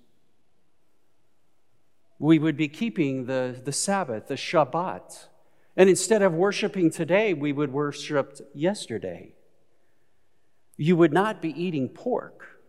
We 2.18 2.38
would 2.38 2.54
be 2.54 2.68
keeping 2.68 3.25
the, 3.25 3.58
the 3.64 3.73
Sabbath, 3.73 4.28
the 4.28 4.35
Shabbat. 4.35 5.28
And 5.75 5.88
instead 5.88 6.20
of 6.20 6.35
worshiping 6.35 6.90
today, 6.90 7.32
we 7.32 7.50
would 7.50 7.73
worship 7.73 8.38
yesterday. 8.52 9.32
You 10.76 10.99
would 10.99 11.14
not 11.14 11.40
be 11.40 11.58
eating 11.58 11.88
pork. 11.88 12.61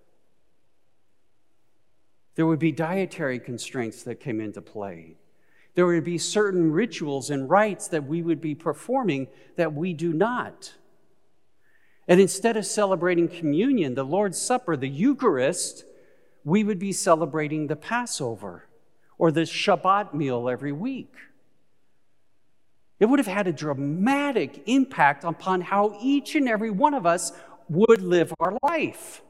There 2.36 2.46
would 2.46 2.60
be 2.60 2.72
dietary 2.72 3.42
constraints 3.42 4.04
that 4.04 4.22
came 4.22 4.39
into 4.39 4.62
play. 4.62 5.18
There 5.76 5.86
would 5.86 6.04
be 6.04 6.18
certain 6.18 6.72
rituals 6.72 7.30
and 7.30 7.50
rites 7.50 7.88
that 7.88 8.06
we 8.06 8.22
would 8.22 8.42
be 8.42 8.56
performing 8.56 9.28
that 9.56 9.74
we 9.74 9.94
do 9.94 10.12
not. 10.14 10.74
And 12.08 12.20
instead 12.20 12.58
of 12.58 12.66
celebrating 12.66 13.28
communion, 13.28 13.94
the 13.94 14.04
Lord's 14.04 14.42
Supper, 14.42 14.76
the 14.76 14.90
Eucharist, 14.90 15.86
we 16.44 16.64
would 16.64 16.80
be 16.80 16.92
celebrating 16.92 17.68
the 17.68 17.76
Passover 17.76 18.66
or 19.18 19.32
the 19.32 19.42
Shabbat 19.42 20.14
meal 20.14 20.50
every 20.50 20.72
week. 20.72 21.14
It 23.00 23.06
would 23.06 23.20
have 23.20 23.28
had 23.28 23.48
a 23.48 23.54
dramatic 23.54 24.64
impact 24.66 25.24
upon 25.24 25.62
how 25.62 25.98
each 26.02 26.36
and 26.36 26.50
every 26.50 26.72
one 26.72 26.94
of 26.94 27.06
us 27.06 27.32
would 27.70 28.02
live 28.02 28.34
our 28.40 28.58
life. 28.64 29.22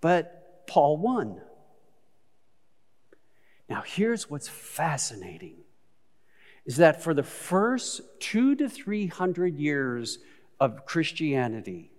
But 0.00 0.66
Paul 0.66 0.96
won. 0.96 1.40
Now, 3.70 3.84
here's 3.86 4.28
what's 4.28 4.48
fascinating 4.48 5.54
is 6.66 6.76
that 6.76 7.02
for 7.02 7.14
the 7.14 7.22
first 7.22 8.00
two 8.18 8.56
to 8.56 8.68
three 8.68 9.06
hundred 9.06 9.56
years 9.56 10.18
of 10.58 10.84
Christianity, 10.84 11.92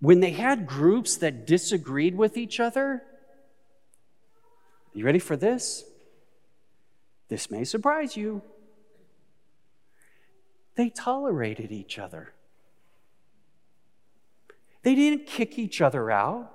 when 0.00 0.20
they 0.20 0.30
had 0.30 0.66
groups 0.66 1.18
that 1.18 1.46
disagreed 1.46 2.16
with 2.16 2.38
each 2.38 2.58
other, 2.58 3.02
you 4.94 5.04
ready 5.04 5.18
for 5.18 5.36
this? 5.36 5.84
This 7.28 7.50
may 7.50 7.64
surprise 7.64 8.16
you. 8.16 8.40
They 10.76 10.88
tolerated 10.88 11.70
each 11.70 11.98
other. 11.98 12.32
They 14.82 14.94
didn't 14.94 15.26
kick 15.26 15.58
each 15.58 15.82
other 15.82 16.10
out. 16.10 16.50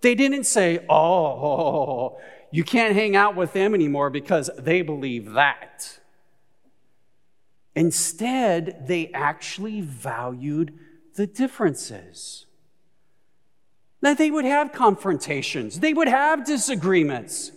They 0.00 0.14
didn't 0.14 0.44
say, 0.44 0.84
oh, 0.88 2.18
you 2.50 2.64
can't 2.64 2.94
hang 2.94 3.16
out 3.16 3.36
with 3.36 3.52
them 3.52 3.74
anymore 3.74 4.10
because 4.10 4.50
they 4.58 4.82
believe 4.82 5.32
that. 5.32 5.98
Instead, 7.74 8.86
they 8.86 9.10
actually 9.12 9.80
valued 9.80 10.76
the 11.14 11.26
differences. 11.26 12.46
That 14.00 14.16
they 14.16 14.30
would 14.30 14.46
have 14.46 14.72
confrontations, 14.72 15.80
they 15.80 15.92
would 15.92 16.08
have 16.08 16.46
disagreements, 16.46 17.52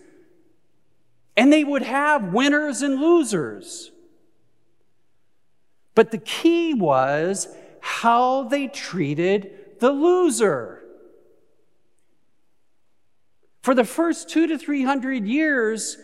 and 1.38 1.52
they 1.52 1.64
would 1.64 1.84
have 1.84 2.34
winners 2.34 2.82
and 2.82 3.00
losers. 3.00 3.92
But 5.96 6.12
the 6.12 6.18
key 6.18 6.74
was 6.74 7.48
how 7.80 8.44
they 8.44 8.68
treated 8.68 9.80
the 9.80 9.92
loser. 9.92 10.83
For 13.64 13.74
the 13.74 13.86
first 13.86 14.30
two 14.30 14.46
to 14.48 14.58
three 14.58 14.84
hundred 14.84 15.26
years, 15.26 15.98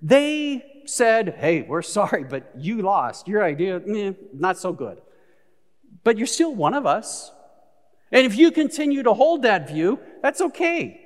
they 0.00 0.64
said, 0.86 1.36
Hey, 1.38 1.62
we're 1.62 1.82
sorry, 1.82 2.24
but 2.24 2.50
you 2.58 2.82
lost. 2.82 3.28
Your 3.28 3.44
idea, 3.44 3.80
eh, 3.86 4.12
not 4.34 4.58
so 4.58 4.72
good. 4.72 5.00
But 6.02 6.18
you're 6.18 6.26
still 6.26 6.54
one 6.54 6.74
of 6.74 6.86
us. 6.86 7.30
And 8.10 8.26
if 8.26 8.36
you 8.36 8.50
continue 8.50 9.02
to 9.04 9.14
hold 9.14 9.42
that 9.42 9.68
view, 9.68 10.00
that's 10.22 10.40
okay. 10.40 11.00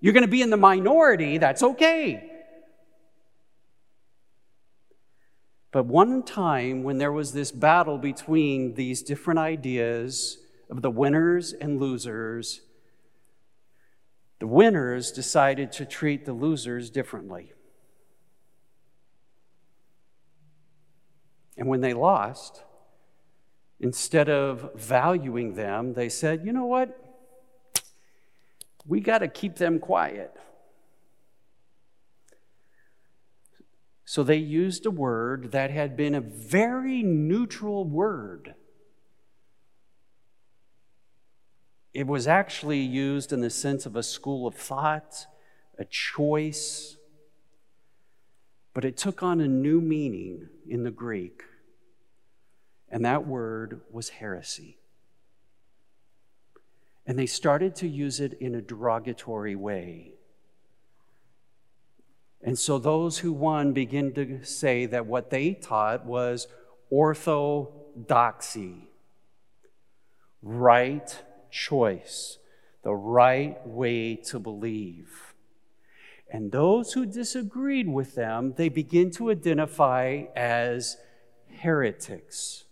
You're 0.00 0.12
going 0.12 0.24
to 0.24 0.30
be 0.30 0.42
in 0.42 0.50
the 0.50 0.56
minority, 0.56 1.38
that's 1.38 1.62
okay. 1.62 2.30
But 5.72 5.86
one 5.86 6.22
time 6.22 6.84
when 6.84 6.98
there 6.98 7.12
was 7.12 7.32
this 7.32 7.50
battle 7.50 7.98
between 7.98 8.74
these 8.74 9.02
different 9.02 9.40
ideas, 9.40 10.38
of 10.70 10.82
the 10.82 10.90
winners 10.90 11.52
and 11.52 11.80
losers, 11.80 12.60
the 14.38 14.46
winners 14.46 15.10
decided 15.10 15.72
to 15.72 15.84
treat 15.84 16.24
the 16.24 16.32
losers 16.32 16.90
differently. 16.90 17.52
And 21.56 21.66
when 21.66 21.80
they 21.80 21.92
lost, 21.92 22.62
instead 23.80 24.28
of 24.28 24.70
valuing 24.76 25.54
them, 25.54 25.94
they 25.94 26.08
said, 26.08 26.44
you 26.44 26.52
know 26.52 26.66
what? 26.66 26.96
We 28.86 29.00
got 29.00 29.18
to 29.18 29.28
keep 29.28 29.56
them 29.56 29.80
quiet. 29.80 30.32
So 34.04 34.22
they 34.22 34.36
used 34.36 34.86
a 34.86 34.90
word 34.90 35.52
that 35.52 35.70
had 35.70 35.96
been 35.96 36.14
a 36.14 36.20
very 36.20 37.02
neutral 37.02 37.84
word 37.84 38.54
It 41.94 42.06
was 42.06 42.26
actually 42.26 42.80
used 42.80 43.32
in 43.32 43.40
the 43.40 43.50
sense 43.50 43.86
of 43.86 43.96
a 43.96 44.02
school 44.02 44.46
of 44.46 44.54
thought, 44.54 45.26
a 45.78 45.84
choice, 45.84 46.96
but 48.74 48.84
it 48.84 48.96
took 48.96 49.22
on 49.22 49.40
a 49.40 49.48
new 49.48 49.80
meaning 49.80 50.48
in 50.68 50.82
the 50.82 50.90
Greek, 50.90 51.42
and 52.90 53.04
that 53.04 53.26
word 53.26 53.80
was 53.90 54.10
heresy. 54.10 54.78
And 57.06 57.18
they 57.18 57.26
started 57.26 57.74
to 57.76 57.88
use 57.88 58.20
it 58.20 58.34
in 58.34 58.54
a 58.54 58.60
derogatory 58.60 59.56
way. 59.56 60.12
And 62.42 62.58
so 62.58 62.78
those 62.78 63.18
who 63.18 63.32
won 63.32 63.72
begin 63.72 64.12
to 64.14 64.44
say 64.44 64.84
that 64.86 65.06
what 65.06 65.30
they 65.30 65.54
taught 65.54 66.04
was 66.04 66.46
orthodoxy, 66.90 68.90
right 70.42 71.22
choice, 71.50 72.38
the 72.82 72.94
right 72.94 73.66
way 73.66 74.16
to 74.16 74.38
believe. 74.38 75.34
And 76.30 76.52
those 76.52 76.92
who 76.92 77.06
disagreed 77.06 77.88
with 77.88 78.14
them, 78.14 78.54
they 78.56 78.68
begin 78.68 79.10
to 79.12 79.30
identify 79.30 80.24
as 80.36 80.96
heretics. 81.60 82.64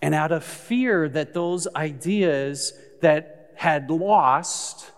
And 0.00 0.14
out 0.14 0.32
of 0.32 0.42
fear 0.42 1.08
that 1.08 1.32
those 1.32 1.68
ideas 1.76 2.72
that 3.02 3.52
had 3.56 3.88
lost, 3.88 4.90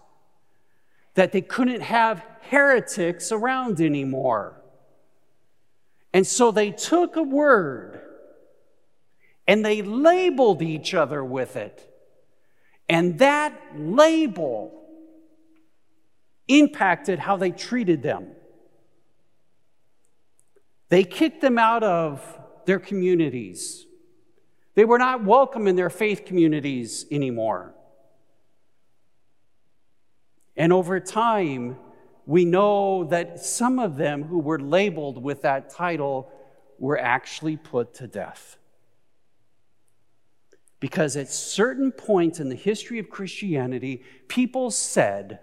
that 1.15 1.33
they 1.33 1.43
couldn't 1.43 1.83
have 1.83 2.25
heretics 2.41 3.31
around 3.31 3.81
anymore. 3.81 4.61
And 6.15 6.27
so 6.27 6.51
they 6.51 6.71
took 6.71 7.17
a 7.17 7.23
word 7.23 8.01
and 9.47 9.65
they 9.65 9.83
labeled 9.83 10.63
each 10.63 10.95
other 10.95 11.25
with 11.25 11.57
it. 11.57 11.91
And 12.89 13.19
that 13.19 13.59
label 13.77 14.83
impacted 16.49 17.19
how 17.19 17.37
they 17.37 17.51
treated 17.51 18.03
them. 18.03 18.29
They 20.89 21.05
kicked 21.05 21.41
them 21.41 21.59
out 21.59 21.83
of 21.83 22.23
their 22.67 22.79
communities. 22.79 23.87
They 24.75 24.85
were 24.85 24.99
not 24.99 25.25
welcome 25.25 25.67
in 25.67 25.77
their 25.77 25.91
faith 25.91 26.25
communities 26.25 27.07
anymore. 27.11 27.75
And 30.57 30.73
over 30.73 31.01
time, 31.01 31.77
we 32.27 32.45
know 32.45 33.05
that 33.05 33.41
some 33.41 33.79
of 33.79 33.97
them 33.97 34.23
who 34.23 34.39
were 34.39 34.59
labeled 34.59 35.23
with 35.23 35.43
that 35.43 35.71
title 35.71 36.31
were 36.79 36.99
actually 36.99 37.57
put 37.57 37.95
to 37.95 38.07
death 38.07 38.57
Because 40.85 41.17
at 41.17 41.33
certain 41.33 41.93
points 41.93 42.41
in 42.41 42.51
the 42.51 42.55
history 42.55 42.99
of 42.99 43.09
Christianity, 43.09 44.03
people 44.29 44.71
said, 44.71 45.39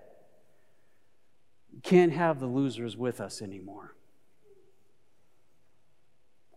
can't 1.82 2.12
have 2.12 2.40
the 2.40 2.46
losers 2.46 2.96
with 2.96 3.20
us 3.20 3.42
anymore. 3.42 3.96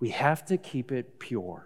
We 0.01 0.11
have 0.11 0.44
to 0.44 0.59
keep 0.59 0.92
it 0.92 1.18
pure. 1.18 1.64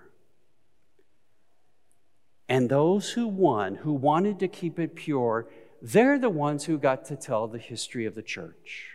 And 2.49 2.69
those 2.69 3.11
who 3.11 3.27
won, 3.27 3.75
who 3.75 3.95
wanted 3.95 4.39
to 4.39 4.47
keep 4.47 4.79
it 4.79 4.95
pure, 4.95 5.49
they're 5.83 6.21
the 6.21 6.31
ones 6.31 6.67
who 6.67 6.79
got 6.79 7.05
to 7.07 7.17
tell 7.17 7.49
the 7.49 7.59
history 7.59 8.07
of 8.07 8.15
the 8.15 8.23
church. 8.23 8.91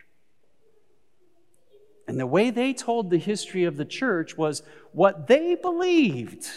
And 2.08 2.18
the 2.18 2.26
way 2.26 2.48
they 2.48 2.72
told 2.72 3.10
the 3.10 3.18
history 3.18 3.64
of 3.64 3.76
the 3.76 3.84
church 3.84 4.38
was 4.38 4.62
what 4.92 5.26
they 5.26 5.56
believed 5.56 6.48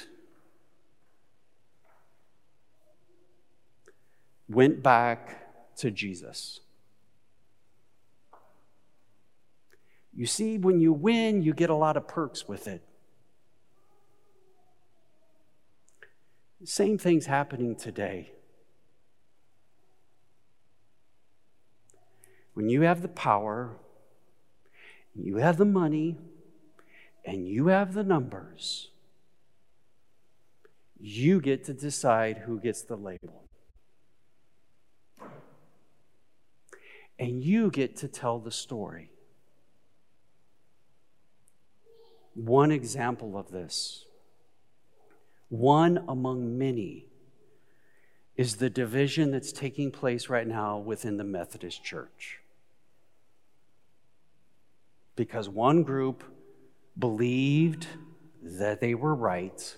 went 4.50 4.82
back 4.82 5.76
to 5.78 5.92
Jesus. 5.92 6.62
You 10.14 10.26
see, 10.26 10.58
when 10.58 10.80
you 10.80 10.94
win, 10.94 11.44
you 11.44 11.54
get 11.54 11.70
a 11.70 11.76
lot 11.76 11.96
of 11.96 12.08
perks 12.08 12.48
with 12.48 12.68
it. 12.68 12.82
Same 16.64 16.98
thing's 16.98 17.28
happening 17.28 17.76
today. 17.76 18.32
When 22.54 22.70
you 22.70 22.82
have 22.82 23.04
the 23.04 23.08
power, 23.08 23.78
you 25.14 25.38
have 25.38 25.58
the 25.58 25.66
money, 25.66 26.18
and 27.24 27.48
you 27.48 27.68
have 27.68 27.94
the 27.94 28.04
numbers, 28.04 28.90
you 31.00 31.40
get 31.42 31.66
to 31.66 31.74
decide 31.74 32.40
who 32.40 32.60
gets 32.60 32.82
the 32.82 32.96
label. 32.96 33.44
And 37.20 37.44
you 37.44 37.72
get 37.72 37.98
to 37.98 38.08
tell 38.08 38.40
the 38.40 38.52
story. 38.52 39.12
One 42.36 42.72
example 42.72 43.36
of 43.38 43.52
this, 43.52 44.06
one 45.50 46.04
among 46.08 46.58
many, 46.58 47.06
is 48.36 48.58
the 48.58 48.70
division 48.70 49.32
that's 49.32 49.52
taking 49.52 49.90
place 49.90 50.30
right 50.30 50.48
now 50.48 50.78
within 50.78 51.18
the 51.18 51.24
Methodist 51.24 51.84
Church 51.84 52.40
because 55.18 55.50
one 55.50 55.84
group 55.84 56.24
believed 56.98 57.88
that 58.42 58.80
they 58.80 58.94
were 58.94 59.14
right, 59.14 59.76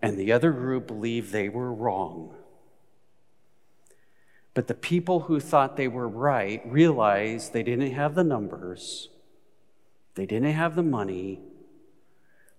and 0.00 0.16
the 0.16 0.30
other 0.30 0.52
group 0.52 0.86
believed 0.86 1.32
they 1.32 1.48
were 1.48 1.72
wrong. 1.72 2.36
But 4.54 4.68
the 4.68 4.74
people 4.74 5.20
who 5.20 5.40
thought 5.40 5.76
they 5.76 5.88
were 5.88 6.08
right 6.08 6.62
realized 6.64 7.52
they 7.52 7.64
didn't 7.64 7.90
have 7.90 8.14
the 8.14 8.24
numbers, 8.24 9.10
they 10.14 10.26
didn't 10.26 10.52
have 10.52 10.76
the 10.76 10.82
money, 10.82 11.40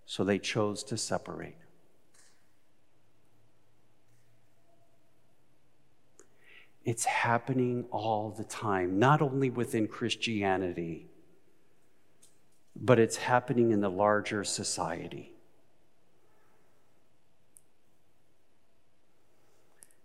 so 0.06 0.24
they 0.24 0.38
chose 0.38 0.84
to 0.84 0.98
separate. 0.98 1.56
It's 6.84 7.06
happening 7.06 7.86
all 7.90 8.30
the 8.30 8.44
time, 8.44 9.00
not 9.00 9.22
only 9.22 9.50
within 9.50 9.88
Christianity, 9.88 11.08
but 12.76 13.00
it's 13.00 13.16
happening 13.16 13.72
in 13.72 13.82
the 13.82 13.90
larger 13.90 14.44
society. 14.44 15.32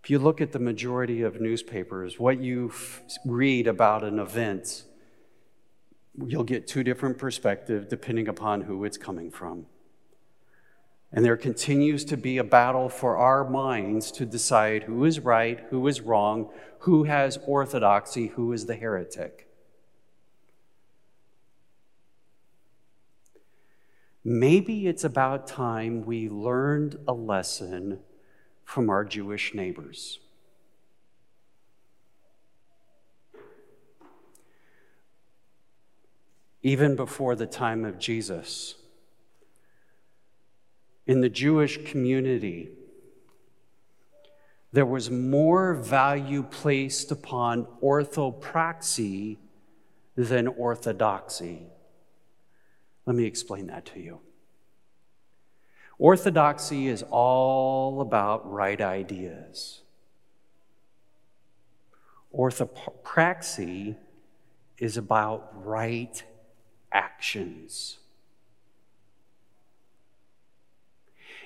you 0.11 0.19
look 0.19 0.41
at 0.41 0.51
the 0.51 0.59
majority 0.59 1.21
of 1.21 1.39
newspapers, 1.39 2.19
what 2.19 2.37
you 2.41 2.67
f- 2.67 3.01
read 3.25 3.65
about 3.65 4.03
an 4.03 4.19
event, 4.19 4.83
you'll 6.27 6.43
get 6.43 6.67
two 6.67 6.83
different 6.83 7.17
perspectives 7.17 7.87
depending 7.87 8.27
upon 8.27 8.59
who 8.59 8.83
it's 8.83 8.97
coming 8.97 9.31
from. 9.31 9.65
And 11.13 11.23
there 11.23 11.37
continues 11.37 12.03
to 12.05 12.17
be 12.17 12.37
a 12.37 12.43
battle 12.43 12.89
for 12.89 13.15
our 13.15 13.49
minds 13.49 14.11
to 14.11 14.25
decide 14.25 14.83
who 14.83 15.05
is 15.05 15.21
right, 15.21 15.61
who 15.69 15.87
is 15.87 16.01
wrong, 16.01 16.49
who 16.79 17.05
has 17.05 17.39
orthodoxy, 17.47 18.27
who 18.27 18.51
is 18.51 18.65
the 18.65 18.75
heretic. 18.75 19.47
Maybe 24.25 24.87
it's 24.87 25.05
about 25.05 25.47
time 25.47 26.03
we 26.03 26.27
learned 26.27 26.97
a 27.07 27.13
lesson 27.13 28.01
from 28.71 28.89
our 28.89 29.03
Jewish 29.03 29.53
neighbors. 29.53 30.19
Even 36.63 36.95
before 36.95 37.35
the 37.35 37.45
time 37.45 37.83
of 37.83 37.99
Jesus, 37.99 38.75
in 41.05 41.19
the 41.19 41.27
Jewish 41.27 41.83
community, 41.83 42.69
there 44.71 44.85
was 44.85 45.11
more 45.11 45.73
value 45.73 46.41
placed 46.41 47.11
upon 47.11 47.65
orthopraxy 47.83 49.35
than 50.15 50.47
orthodoxy. 50.47 51.63
Let 53.05 53.17
me 53.17 53.25
explain 53.25 53.67
that 53.67 53.85
to 53.87 53.99
you. 53.99 54.21
Orthodoxy 56.01 56.87
is 56.87 57.03
all 57.11 58.01
about 58.01 58.51
right 58.51 58.81
ideas. 58.81 59.81
Orthopraxy 62.35 63.97
is 64.79 64.97
about 64.97 65.51
right 65.53 66.23
actions. 66.91 67.99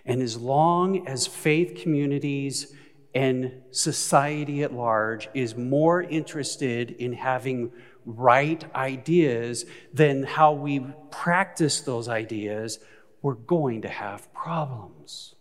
And 0.06 0.22
as 0.22 0.38
long 0.38 1.06
as 1.06 1.28
faith 1.28 1.82
communities 1.82 2.74
and 3.14 3.52
society 3.72 4.64
at 4.64 4.72
large 4.72 5.28
is 5.34 5.58
more 5.58 6.02
interested 6.02 6.92
in 6.92 7.12
having 7.12 7.74
right 8.06 8.64
ideas 8.74 9.66
than 9.94 10.24
how 10.24 10.54
we 10.54 10.80
practice 11.12 11.82
those 11.82 12.08
ideas, 12.08 12.80
we're 13.26 13.34
going 13.34 13.82
to 13.82 13.90
have 13.90 14.32
problems. 14.36 15.34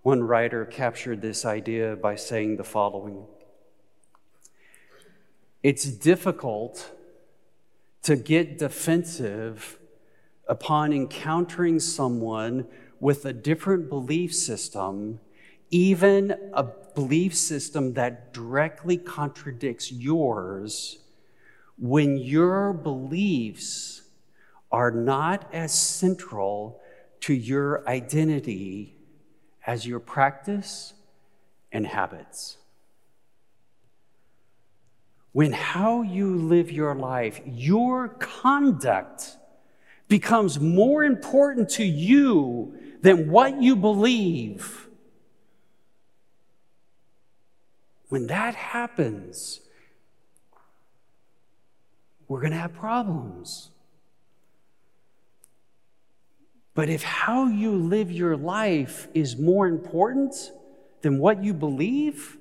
One 0.00 0.22
writer 0.22 0.64
captured 0.64 1.20
this 1.20 1.44
idea 1.44 1.94
by 1.94 2.14
saying 2.16 2.56
the 2.56 2.64
following 2.64 3.26
It's 5.62 5.84
difficult 5.84 6.92
to 8.04 8.16
get 8.16 8.56
defensive 8.56 9.78
upon 10.46 10.94
encountering 10.94 11.78
someone 11.78 12.66
with 13.00 13.26
a 13.26 13.34
different 13.34 13.90
belief 13.90 14.34
system, 14.34 15.20
even 15.70 16.34
a 16.54 16.62
belief 16.94 17.34
system 17.34 17.92
that 17.92 18.32
directly 18.32 18.96
contradicts 18.96 19.92
yours, 19.92 21.00
when 21.78 22.16
your 22.16 22.72
beliefs 22.72 24.02
are 24.70 24.90
not 24.90 25.48
as 25.52 25.72
central 25.72 26.80
to 27.20 27.32
your 27.32 27.88
identity 27.88 28.96
as 29.66 29.86
your 29.86 30.00
practice 30.00 30.94
and 31.72 31.86
habits. 31.86 32.58
When 35.32 35.52
how 35.52 36.02
you 36.02 36.34
live 36.36 36.70
your 36.70 36.94
life, 36.94 37.40
your 37.44 38.08
conduct, 38.08 39.36
becomes 40.08 40.58
more 40.58 41.04
important 41.04 41.68
to 41.68 41.84
you 41.84 42.74
than 43.02 43.30
what 43.30 43.60
you 43.62 43.76
believe. 43.76 44.88
When 48.08 48.26
that 48.28 48.54
happens, 48.54 49.60
we're 52.28 52.40
going 52.40 52.52
to 52.52 52.58
have 52.58 52.74
problems. 52.74 53.70
But 56.74 56.88
if 56.88 57.02
how 57.02 57.46
you 57.46 57.72
live 57.72 58.12
your 58.12 58.36
life 58.36 59.08
is 59.12 59.36
more 59.36 59.66
important 59.66 60.52
than 61.00 61.18
what 61.18 61.42
you 61.42 61.52
believe, 61.52 62.36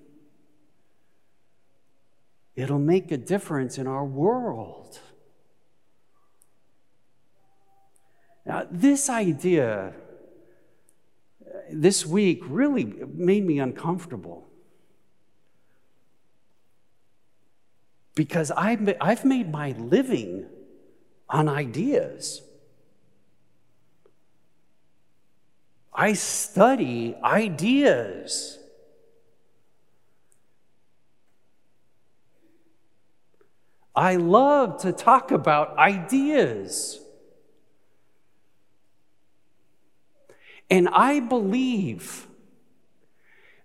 it'll 2.56 2.78
make 2.78 3.12
a 3.12 3.18
difference 3.18 3.78
in 3.78 3.88
our 3.88 4.06
world. 4.06 5.00
Now, 8.46 8.68
this 8.70 9.10
idea 9.10 9.94
uh, 11.46 11.58
this 11.72 12.06
week 12.06 12.42
really 12.48 12.86
made 13.14 13.46
me 13.46 13.60
uncomfortable. 13.60 14.47
Because 18.18 18.50
I've 18.50 19.24
made 19.26 19.52
my 19.52 19.76
living 19.78 20.48
on 21.30 21.48
ideas. 21.48 22.42
I 25.94 26.14
study 26.14 27.16
ideas. 27.24 28.58
I 33.96 34.16
love 34.16 34.82
to 34.82 34.92
talk 34.92 35.30
about 35.30 35.78
ideas. 35.78 37.00
And 40.72 40.90
I 40.90 41.20
believe 41.20 42.27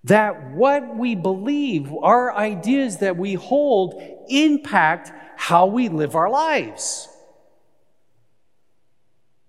that 0.05 0.51
what 0.53 0.97
we 0.97 1.15
believe, 1.15 1.93
our 2.03 2.35
ideas 2.37 2.99
that 2.99 3.17
we 3.17 3.35
hold, 3.35 4.03
impact 4.29 5.13
how 5.37 5.67
we 5.67 5.89
live 5.89 6.17
our 6.17 6.29
lives. 6.29 7.09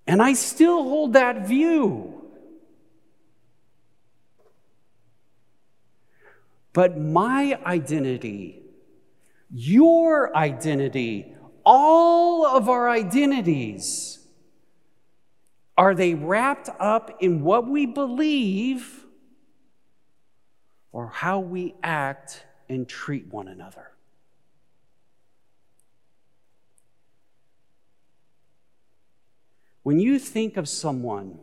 And 0.05 0.21
I 0.21 0.33
still 0.33 0.83
hold 0.83 1.13
that 1.13 1.47
view. 1.47 2.09
But 6.73 6.99
my 6.99 7.59
identity, 7.65 8.63
your 9.51 10.35
identity, 10.35 11.35
all 11.63 12.45
of 12.45 12.67
our 12.67 12.89
identities, 12.89 14.19
are 15.77 15.95
they 15.95 16.13
wrapped 16.13 16.69
up 16.79 17.17
in 17.19 17.41
what 17.43 17.67
we 17.67 17.85
believe 17.85 19.02
or 20.93 21.07
how 21.07 21.39
we 21.39 21.75
act 21.83 22.45
and 22.69 22.87
treat 22.87 23.27
one 23.27 23.49
another? 23.49 23.89
When 29.81 29.99
you 29.99 30.17
think 30.17 30.55
of 30.55 30.69
someone 30.69 31.39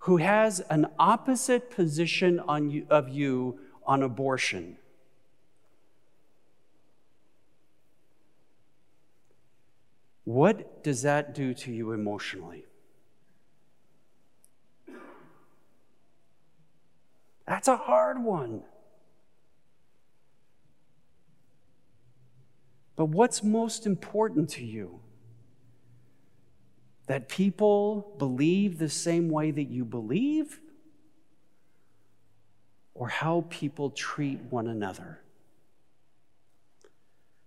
who 0.00 0.18
has 0.18 0.60
an 0.68 0.88
opposite 0.98 1.70
position 1.70 2.38
on 2.40 2.68
you, 2.68 2.86
of 2.90 3.08
you 3.08 3.58
on 3.86 4.02
abortion, 4.02 4.76
what 10.24 10.84
does 10.84 11.02
that 11.02 11.34
do 11.34 11.54
to 11.54 11.72
you 11.72 11.92
emotionally? 11.92 12.66
That's 17.56 17.68
a 17.68 17.76
hard 17.78 18.22
one. 18.22 18.60
But 22.96 23.06
what's 23.06 23.42
most 23.42 23.86
important 23.86 24.50
to 24.50 24.62
you? 24.62 25.00
That 27.06 27.30
people 27.30 28.14
believe 28.18 28.76
the 28.76 28.90
same 28.90 29.30
way 29.30 29.52
that 29.52 29.70
you 29.70 29.86
believe? 29.86 30.60
Or 32.92 33.08
how 33.08 33.46
people 33.48 33.88
treat 33.88 34.38
one 34.50 34.66
another? 34.66 35.22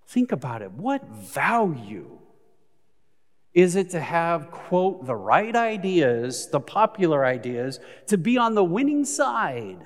Think 0.07 0.31
about 0.31 0.63
it. 0.63 0.71
What 0.71 1.07
value 1.07 2.17
is 3.53 3.75
it 3.75 3.91
to 3.91 3.99
have, 3.99 4.49
quote, 4.49 5.05
the 5.05 5.15
right 5.15 5.55
ideas, 5.55 6.47
the 6.47 6.59
popular 6.59 7.23
ideas, 7.23 7.79
to 8.07 8.17
be 8.17 8.39
on 8.39 8.55
the 8.55 8.63
winning 8.63 9.05
side? 9.05 9.85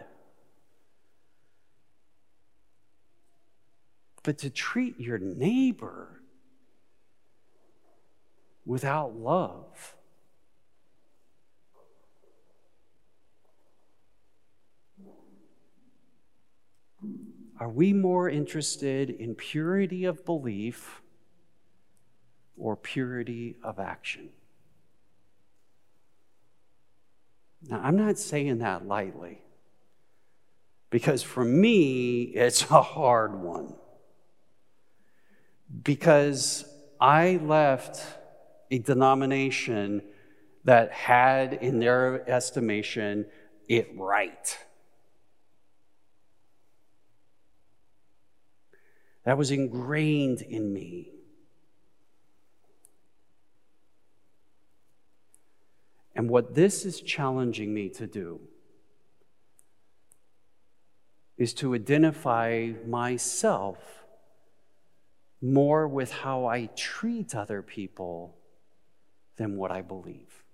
But 4.23 4.37
to 4.39 4.49
treat 4.49 4.99
your 4.99 5.19
neighbor 5.19 6.21
without 8.65 9.15
love. 9.15 9.95
Are 17.59 17.69
we 17.69 17.93
more 17.93 18.29
interested 18.29 19.09
in 19.09 19.35
purity 19.35 20.05
of 20.05 20.25
belief 20.25 21.01
or 22.57 22.75
purity 22.75 23.57
of 23.63 23.79
action? 23.79 24.29
Now, 27.69 27.79
I'm 27.81 27.95
not 27.95 28.17
saying 28.17 28.57
that 28.59 28.85
lightly 28.87 29.41
because 30.89 31.23
for 31.23 31.45
me, 31.45 32.23
it's 32.23 32.69
a 32.69 32.81
hard 32.81 33.41
one. 33.41 33.75
Because 35.81 36.65
I 36.99 37.39
left 37.41 38.05
a 38.69 38.79
denomination 38.79 40.01
that 40.65 40.91
had, 40.91 41.53
in 41.53 41.79
their 41.79 42.29
estimation, 42.29 43.25
it 43.67 43.89
right. 43.95 44.57
That 49.25 49.37
was 49.37 49.51
ingrained 49.51 50.41
in 50.41 50.73
me. 50.73 51.09
And 56.15 56.29
what 56.29 56.55
this 56.55 56.85
is 56.85 57.01
challenging 57.01 57.73
me 57.73 57.89
to 57.89 58.05
do 58.05 58.39
is 61.37 61.53
to 61.55 61.73
identify 61.73 62.71
myself 62.85 64.02
more 65.43 65.89
with 65.89 66.09
how 66.09 66.45
I 66.45 66.67
treat 66.67 67.35
other 67.35 67.61
people 67.61 68.37
than 69.35 69.57
what 69.57 69.71
I 69.71 69.81
believe. 69.81 70.45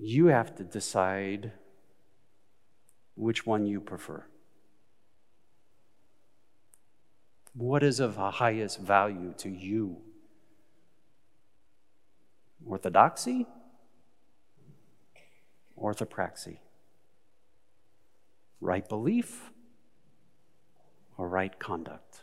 You 0.00 0.26
have 0.26 0.54
to 0.56 0.64
decide 0.64 1.50
which 3.16 3.44
one 3.44 3.66
you 3.66 3.80
prefer. 3.80 4.24
What 7.52 7.82
is 7.82 7.98
of 7.98 8.14
the 8.14 8.30
highest 8.30 8.78
value 8.78 9.34
to 9.38 9.48
you? 9.48 9.96
Orthodoxy? 12.64 13.48
Orthopraxy? 15.76 16.58
Right 18.60 18.88
belief 18.88 19.50
or 21.16 21.28
right 21.28 21.56
conduct? 21.58 22.22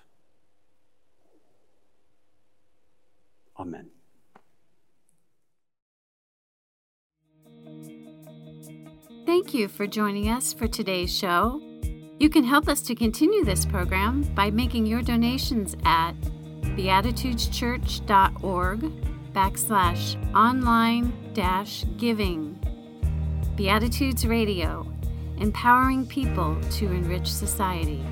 Amen. 3.57 3.89
Thank 9.25 9.53
you 9.53 9.67
for 9.67 9.85
joining 9.87 10.29
us 10.29 10.53
for 10.53 10.67
today's 10.67 11.15
show. 11.15 11.61
You 12.19 12.29
can 12.29 12.43
help 12.43 12.69
us 12.69 12.81
to 12.83 12.93
continue 12.95 13.43
this 13.43 13.65
program 13.65 14.21
by 14.35 14.51
making 14.51 14.85
your 14.85 15.01
donations 15.01 15.75
at 15.83 16.13
beatitudeschurch.org 16.61 18.79
backslash 19.33 20.35
online 20.35 21.33
dash 21.33 21.83
giving. 21.97 22.57
Beatitudes 23.55 24.25
Radio, 24.25 24.89
empowering 25.37 26.05
people 26.05 26.57
to 26.71 26.85
enrich 26.91 27.31
society. 27.31 28.03